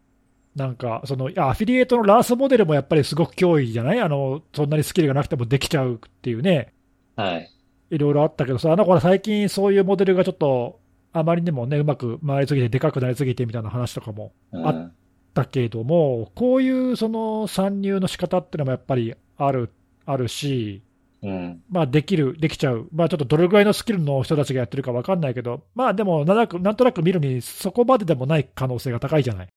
[0.56, 4.00] なんか、そのアフィリエイトのラースモデルもやっぱりすごく脅威じゃない？
[4.00, 6.72] あの、そんなにスキルがなくてもできちゃうっていうね、
[7.18, 7.52] はい。
[7.90, 10.80] いろいろあったけどさ、あの子ら最近そういうモデルがちょっと、
[11.14, 14.92] あまりにもね、うまく回りすぎて、でかくなりすぎてみたいな話とかもうんあ
[15.34, 19.70] だけども、こういうその参入の仕方っていうのもやっぱりある
[20.06, 20.82] あるし、
[21.22, 21.62] うん。
[21.70, 29.48] まあ、できる、できちゃう、まあ、ちょっとどれぐらいのスキルの人たちがやってるか分かんないけど、まあでもなんとなく、なんとなく見るに、そこまででもない可能性が高いじゃない？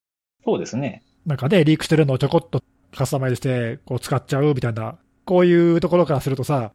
[0.45, 1.03] そうですね。
[1.26, 2.62] なんかね、リークしてるのをちょこっと
[2.95, 6.72] カスタマイズしてこう使っちゃうみたいな、こういうところからするとさ、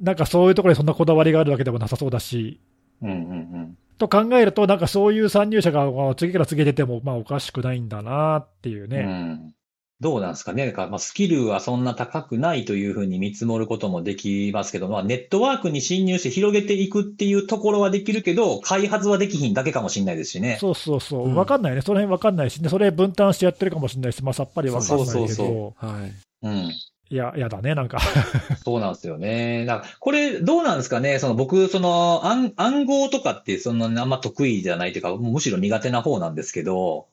[0.00, 2.60] なんかそういうところにそんなこだわりがあるわけでもなさそうだし、
[3.02, 3.16] うんうんう
[3.58, 3.78] ん。
[3.98, 9.02] と考えると、なんかそういう参入者がまあ次から次へ出ても、まあおかしくないんだなっていううね。
[9.02, 9.54] ん。
[10.00, 10.66] どうなんですかね。
[10.66, 20.58] なんかまあ、スキルはそんな高くないというふうに見積もることもできますけど、まあ、ネットワークに侵入して広げていくっていうところはできるけど、開発はできひんだけかもしれないですしね。
[20.60, 26.12] そうそうそうう、ん分かんないね、その辺分かんないし、ね、それ分担してやってるかもしれないし、まあ、さっぱり分かんないけど、そうそうそはい。
[26.42, 26.72] うん。
[27.12, 27.98] いや、やだね、なんか。
[28.64, 29.66] そうなんですよね。
[29.66, 31.18] だからこれ、どうなんですかね？
[31.18, 37.08] その僕、その暗、暗号とかって、その、あんま得意じゃないというか、むしろ苦手な方なんですけど、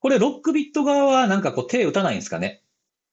[0.00, 2.62] これ、ロックビット側はなんかこう手打たないんですかね？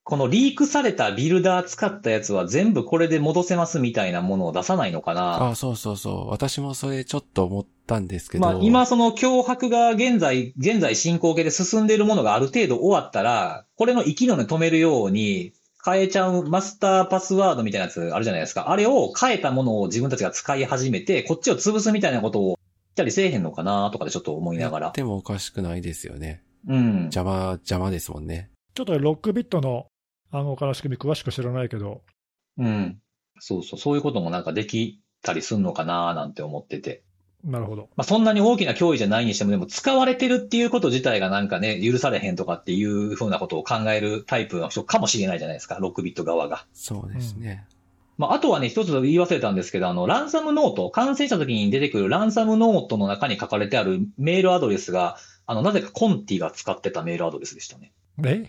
[0.05, 5.49] このリークされたビルダー使ったやつは全部これで戻せますみたいなものを出さないのかな？
[5.51, 6.29] あ、そうそうそう。
[6.29, 8.43] 私もそれちょっと思ったんですけど。
[8.43, 15.53] まあ、今その脅迫が現在、現在進行形で進んでいるものがある程度終わったら、これの生きので止めるように、
[15.85, 18.69] 変えちゃうマスターパスワードみたいなやつあるじゃないですか。
[18.71, 22.57] あれを変えたものを自分たちが使い始めて、こっちを潰すみたいなことを言っ
[22.95, 24.85] たりせえへんのかなとかでちょっと思いながら。
[24.87, 26.43] やってもおかしくないですよね。
[26.67, 26.99] うん。
[27.03, 28.49] 邪魔、邪魔ですもんね。
[28.73, 29.87] ちょっとロックビットの
[30.31, 32.01] 暗号化の仕組み、詳しく知らないけど、
[32.57, 32.99] うん。
[33.39, 37.03] そうそう、そういうこともなんかできたりすんのかななんて思ってて。
[37.43, 37.89] なるほど。
[37.95, 46.65] まあ、そんなに大きな脅威じゃないにしても、でも使われてるっていうこと自体がなんかね、許されへんとかっていうふうなことを考えるタイプの人かもしれないじゃないですか、ロックビット側が。
[46.73, 47.65] そうですね。
[48.17, 57.91] まあ、あとはね、一つ言い忘れたんですけど、あの、ランサムノート、感染した時に出てくるランサムノートの中に書かれてあるメールアドレスが、あの、なぜかコンティが使ってたメールアドレスでしたね。
[58.23, 58.45] え？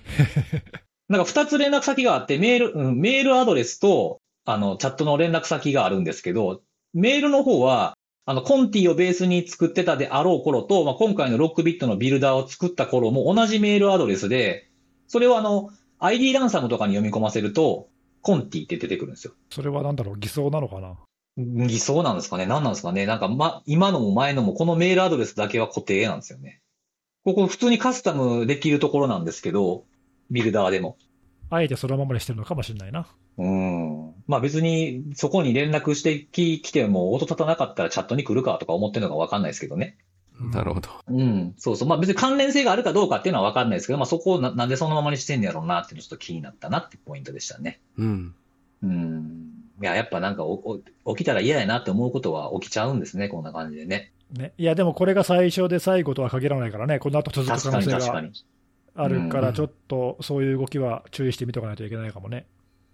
[1.09, 7.94] なんか二つ連絡先があって、メール、うん、メールアドレスと、あの、チャットの連絡先があるんですけど、メールの方は、
[8.27, 14.71] あの、コンティをベースに作ってたであろう頃と、まあ、今回のロックビットのビルダーを作った頃も同じメールアドレスで、
[15.09, 17.89] それをあの、ID ランサムとかに読み込ませると、
[18.23, 19.35] コンティって出てくるんですよ。
[19.51, 20.97] それはなんだろう、偽装なのかな？
[21.37, 22.47] 偽装なんですかね？
[22.47, 23.05] 何なんですかね？
[23.05, 26.63] なんか、ま、今のも前のもこのメールアドレスだけは固定なんですよね。
[27.25, 29.85] ここ普通にカスタムできるところなんですけど、
[30.31, 30.97] ビルダーでも。
[31.55, 33.07] あえてそのままにしてるのかもしれないな。
[33.39, 34.15] うん。
[34.27, 39.97] まあ別にそこに連絡してききても音立たなかったらチャットに来るかとか思ってるのかわかんないですけどね。
[40.41, 40.89] うんなるほど。
[41.09, 41.55] うん。
[41.59, 41.89] そうそう。
[41.89, 47.81] まあ別に関連性があるかどうかっていうのはわかんないですけど、まあそこをななんでそのままにしてんねやろうなっていうのちょっと気になったなってポイントでしたね。
[47.97, 48.35] うん。
[48.83, 49.51] うん。
[49.81, 53.29] いや、やっぱなんかおお起きたら嫌やなって思うことは起きちゃうんですね。
[53.29, 54.13] こんな感じでね。
[54.33, 58.33] ね、いや、でもこれが最初で最後とは限らないからね、この後続く確か可能性がに確かに。
[58.95, 62.47] あるから、うんちょっとそういう動きは注意してみとかないといけないかもね。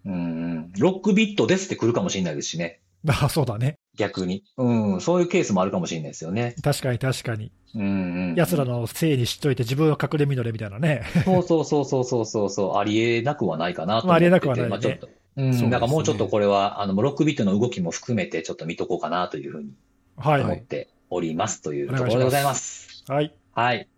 [0.06, 0.72] うん。
[0.78, 2.80] ロックビットですって来るかもしれないですしね。
[3.08, 3.78] あそうだね。
[3.96, 4.44] 逆に。
[4.56, 5.00] うん。
[5.00, 6.54] そういうケースもあるかもしれないですよね。
[6.62, 7.52] 確かに確かに。
[7.74, 8.34] うん、うん。
[8.34, 11.02] 奴らのせいにしといて自分は隠れみのれみたいなね。
[11.24, 14.18] そうそうそうそうそうそうそう、ありえなくはないかなとまあ思ってて。
[14.18, 15.06] ありえなくはないねまあちょっと。
[15.06, 15.10] う。
[15.36, 19.70] そうんねなんかもうちょっとこれは、あの、ロックビットの動きも含めてちょっと見とこうかなというふうに
[20.16, 20.42] はい。
[20.42, 23.04] 思っておりますというところでございます。
[23.08, 23.32] はい。
[23.52, 23.88] はい。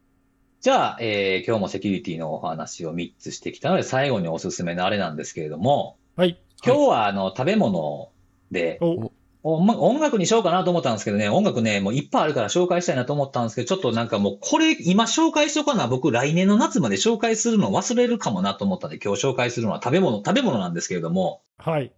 [0.62, 6.40] じゃあ、えー今日もセキュリティのお話を3つしてきたので、最後におすすめのあれなんですけれども、はい。
[6.64, 8.10] 今日はあの、食べ物
[8.52, 9.10] で、お、
[9.42, 21.92] おま音楽にしようかなと思ったんですけどね、音楽ね、もういっぱいあるから紹介したいなと思ったんですけど、ちょっとなんかもうこれ今紹介しようかな、僕来年の夏まで紹介するの忘れるかもなと思ったんで、今日紹介するのは食べ物、食べ物なんですけれども、はい。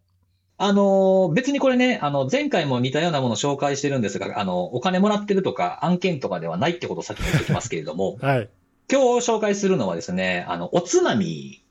[0.56, 8.48] あのー別にこれね、あの、前回も似たようなものを紹介してるんですが、あの、お金もらってるとか案件とかではないってことを先に言っておきますけれども、 はい。
[8.90, 11.64] 今日紹介するのはですね、あの、おつまみ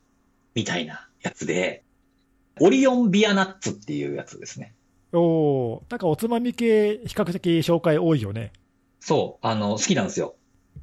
[0.54, 1.84] みたいなやつで、
[2.60, 4.74] オリオンビアナッツっていうやつですね。
[5.14, 8.52] おーなんかおつまみ系、比較的紹介多いよね。
[9.00, 10.36] そう、あの、好きなんですよ。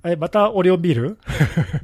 [0.02, 1.18] え、またオリオンビール？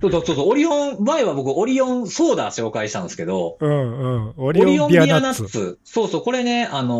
[0.01, 4.35] そ うそうそうそう、オリオン、前は僕オリオンソーダ紹介したんですけど、うんうん。
[4.39, 5.47] オオリオンビアナッツ。
[5.49, 5.79] ツ。
[5.85, 6.95] そうそう、これね、あの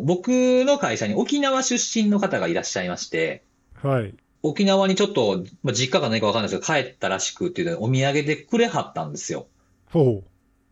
[0.00, 0.28] ー僕
[0.64, 3.44] の会社に沖縄出身の方がいらっしゃいまして、
[3.82, 4.14] はい。
[4.42, 9.46] 沖縄にちょっと、まあ、実家か何かわかんないですけど、帰ったらしくっていうのをお土産でくれはったんですよ。
[9.90, 10.22] ほ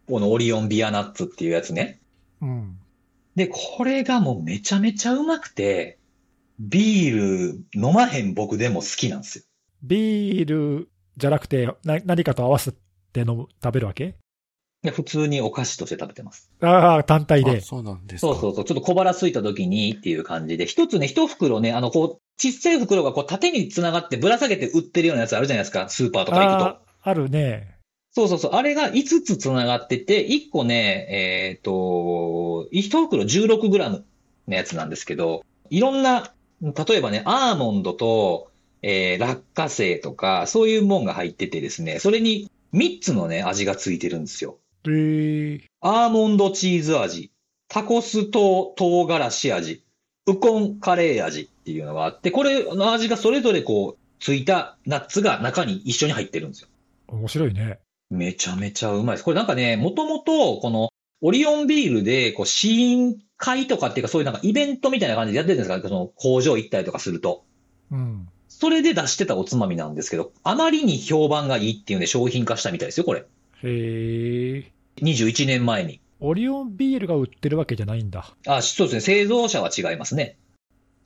[0.08, 2.00] このオリオンビアナッツっていうやつね。
[2.40, 2.46] う。
[2.46, 2.78] うん。
[3.36, 5.98] で、これがもうめちゃめちゃうまくて、
[6.58, 9.44] ビール飲まへん僕でも好きなんですよ。
[9.82, 12.72] ビールじゃなくて、な何かと合わせ
[13.12, 14.14] て飲む、食べるわけ？
[14.82, 16.50] で普通にお菓子として食べてます。
[16.62, 17.58] ああ、単体で。
[17.58, 18.32] あそうなんですか。
[18.32, 18.64] そうそうそう。
[18.64, 26.64] ちょっと小腹空いた時にっていう感じで、一つね、一袋ね、あの、こう、ちっちゃい袋がこう縦に繋がってぶら下げて売ってるようなやつあるじゃないですか、スーパーとか行くと。
[26.64, 27.76] ああ、あるね。
[28.12, 28.50] そうそうそう。
[28.52, 34.02] あれが5つ繋がってて、1個ね、えっ、と、1袋 16g の
[34.48, 36.32] やつなんですけど、いろんな、
[36.62, 38.49] 例えばね、アーモンドと、
[38.82, 44.58] えー、落花生とか、そういうもんが入っててですね、それに3つのね、味がついてるんですよ。
[44.86, 47.30] えー、アーモンドチーズ味、
[47.68, 49.84] タコスと唐辛子味、
[50.26, 56.68] ウコンカレー味っていうのがあって、これの味がそれぞれこう、ついたナッツが中に一緒に入ってるんですよ。
[57.08, 57.78] 面白いね。
[58.10, 59.24] めちゃめちゃうまいです。
[59.24, 60.90] これなんかね、もともと、この、
[61.22, 65.80] オリオンビールで、こう、試飲会とかっていうか、そういうなんかイベントみたいな感じでやってるんですか？
[65.86, 67.44] その工場行ったりとかすると。
[67.90, 68.28] うん。
[68.50, 73.20] それで出してたおつまみなんですけど、あまりに評判がいいっていうんで商品化したみたいですよ、これ。
[73.20, 73.24] へ
[73.62, 74.72] え。
[74.96, 76.00] 21年前に。
[76.18, 78.34] オリオンビールが売ってるわけじゃないんだ。
[78.46, 79.00] あ、そうですね。
[79.00, 80.36] 製造者は違いますね。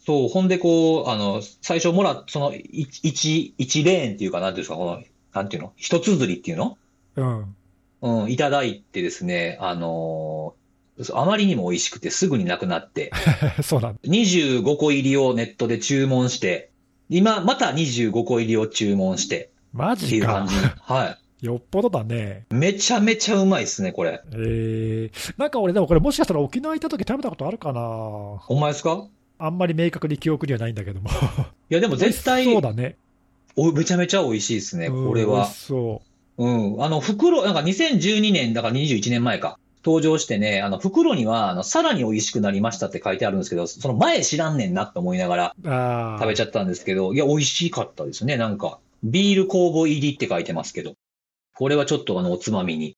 [0.07, 5.03] そう、ほんでこう、あの、最初もらっ、その、い一、一レーンっていうか、なんていうんですか、この、
[5.35, 5.73] なんていうの？
[5.77, 6.79] 一つ釣りっていうの？
[7.17, 7.57] うん。
[8.01, 10.65] うん、いただいてですね、あのー
[11.13, 13.11] あまりにも美味しくてすぐになくなって、
[13.65, 14.01] そうなんだ。
[14.05, 16.71] 25個入りをネットで注文して、
[17.11, 20.55] 今、また25個入りを注文して、マっていジかう感じ。。
[20.81, 22.47] は よっぽどだね。
[22.51, 22.55] い。
[22.55, 24.21] めちゃめちゃうまいですね、これ。
[24.33, 27.81] えー、なんか俺、でもこれもしかしたら沖縄行った時食べたことあるかな
[28.41, 29.07] ほんまですか？
[29.39, 31.11] あんまり明確に記憶にはないんだけども。
[31.71, 32.97] いや、でも絶対そう、だね。
[33.57, 35.57] おめちゃめちゃ美味しいですね、うんこれは美味し。
[35.67, 36.03] そ
[36.39, 36.49] う
[36.79, 36.83] ん。
[36.83, 39.59] あの、袋、なんか2012年、だから21年前か。
[39.85, 46.19] 登場してね、あの、袋には、あの、さらに美味しくなりましたって書いてあるんですけど、その前知らんねんなって思いながら。
[46.21, 48.37] 食べちゃったんですけど、いや、美味しかったですね。
[48.37, 50.95] なんか、ビール酵母入りって書いてますけど。
[51.57, 52.97] これはちょっとあの、おつまみに。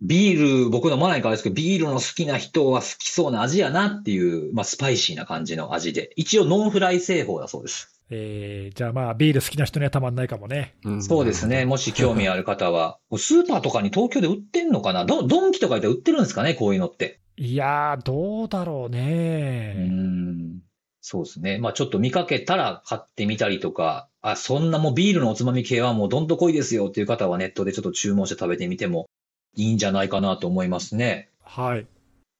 [0.00, 6.12] ビール、僕飲まないからですけど、ビールの好きな人は好きそうな味やなっていう、まあ、スパイシーな感じの味で。
[6.14, 8.00] 一応、ノンフライ製法だそうです。
[8.10, 10.76] えー、じゃあまあ、ビール好きな人にはたまんないかもね。
[10.84, 11.66] うんそうですね。。
[11.66, 12.98] もし興味ある方は。
[13.18, 15.04] スーパーとかに東京で売ってんのかな？
[15.04, 16.54] ドドンキとかで売ってるんですかね？
[16.54, 17.20] こういうのって。
[17.36, 19.74] いやー、どうだろううね。
[19.90, 20.60] ん。
[21.02, 21.58] そうですね。
[21.58, 29.06] まあちょっと見かけたら買ってみたりとか、あ、そんなもうビールのおつまみ系はもうどんと濃いですよっていう方はネットでちょっと注文して食べてみても
[29.58, 31.30] いいんじゃないかなと思いますね。
[31.42, 31.86] はい。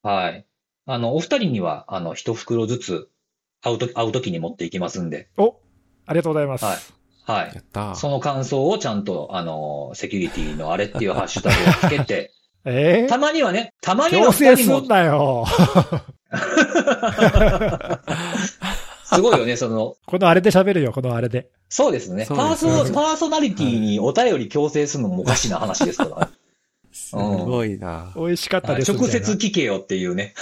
[0.03, 0.47] はい。
[0.87, 3.09] あの、お二人には、あの、一袋ずつ
[3.61, 5.57] 会うと、会うときに持っていきますんで、お
[6.07, 6.65] ありがとうございます。
[6.65, 6.77] はい
[7.25, 7.61] はいや。
[7.61, 12.33] ったその感想をちゃんと、あの、セキュリティのあれっていうハッシュタグをつけて、
[12.65, 13.09] えー？
[13.09, 15.45] たまにはね、たまには強制二人もすん、なよ。
[19.05, 21.51] すごいよね、その、このあれで喋るよ、このあれで。
[21.69, 22.27] そうですね。
[22.27, 26.31] パーソ、パーソナリティにお便り強制するのもおかしな話ですから。
[26.99, 28.13] すごいな。
[28.17, 28.93] 美味しかったです。
[28.93, 30.35] 直接聞けよっていうね。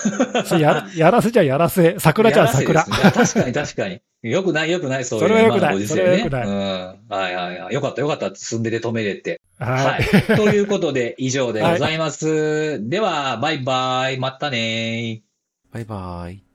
[0.47, 1.97] そうや、 やらせじゃやらせ。
[1.99, 2.85] 桜じゃ桜。
[2.85, 4.01] ね確かに確かに。
[4.23, 6.55] よくないよくない、そういうそれは良くない今のご時世ねそれは良くないうん。
[6.55, 7.74] はいはいはい。
[7.74, 8.35] よかったよかった。
[8.35, 9.41] 進んでて止めれて。
[9.59, 10.05] ははいい。
[10.37, 12.89] ということで、以上でございます。
[12.89, 14.19] では、バイバイ。
[14.19, 15.23] またね
[15.73, 16.45] バイバイ。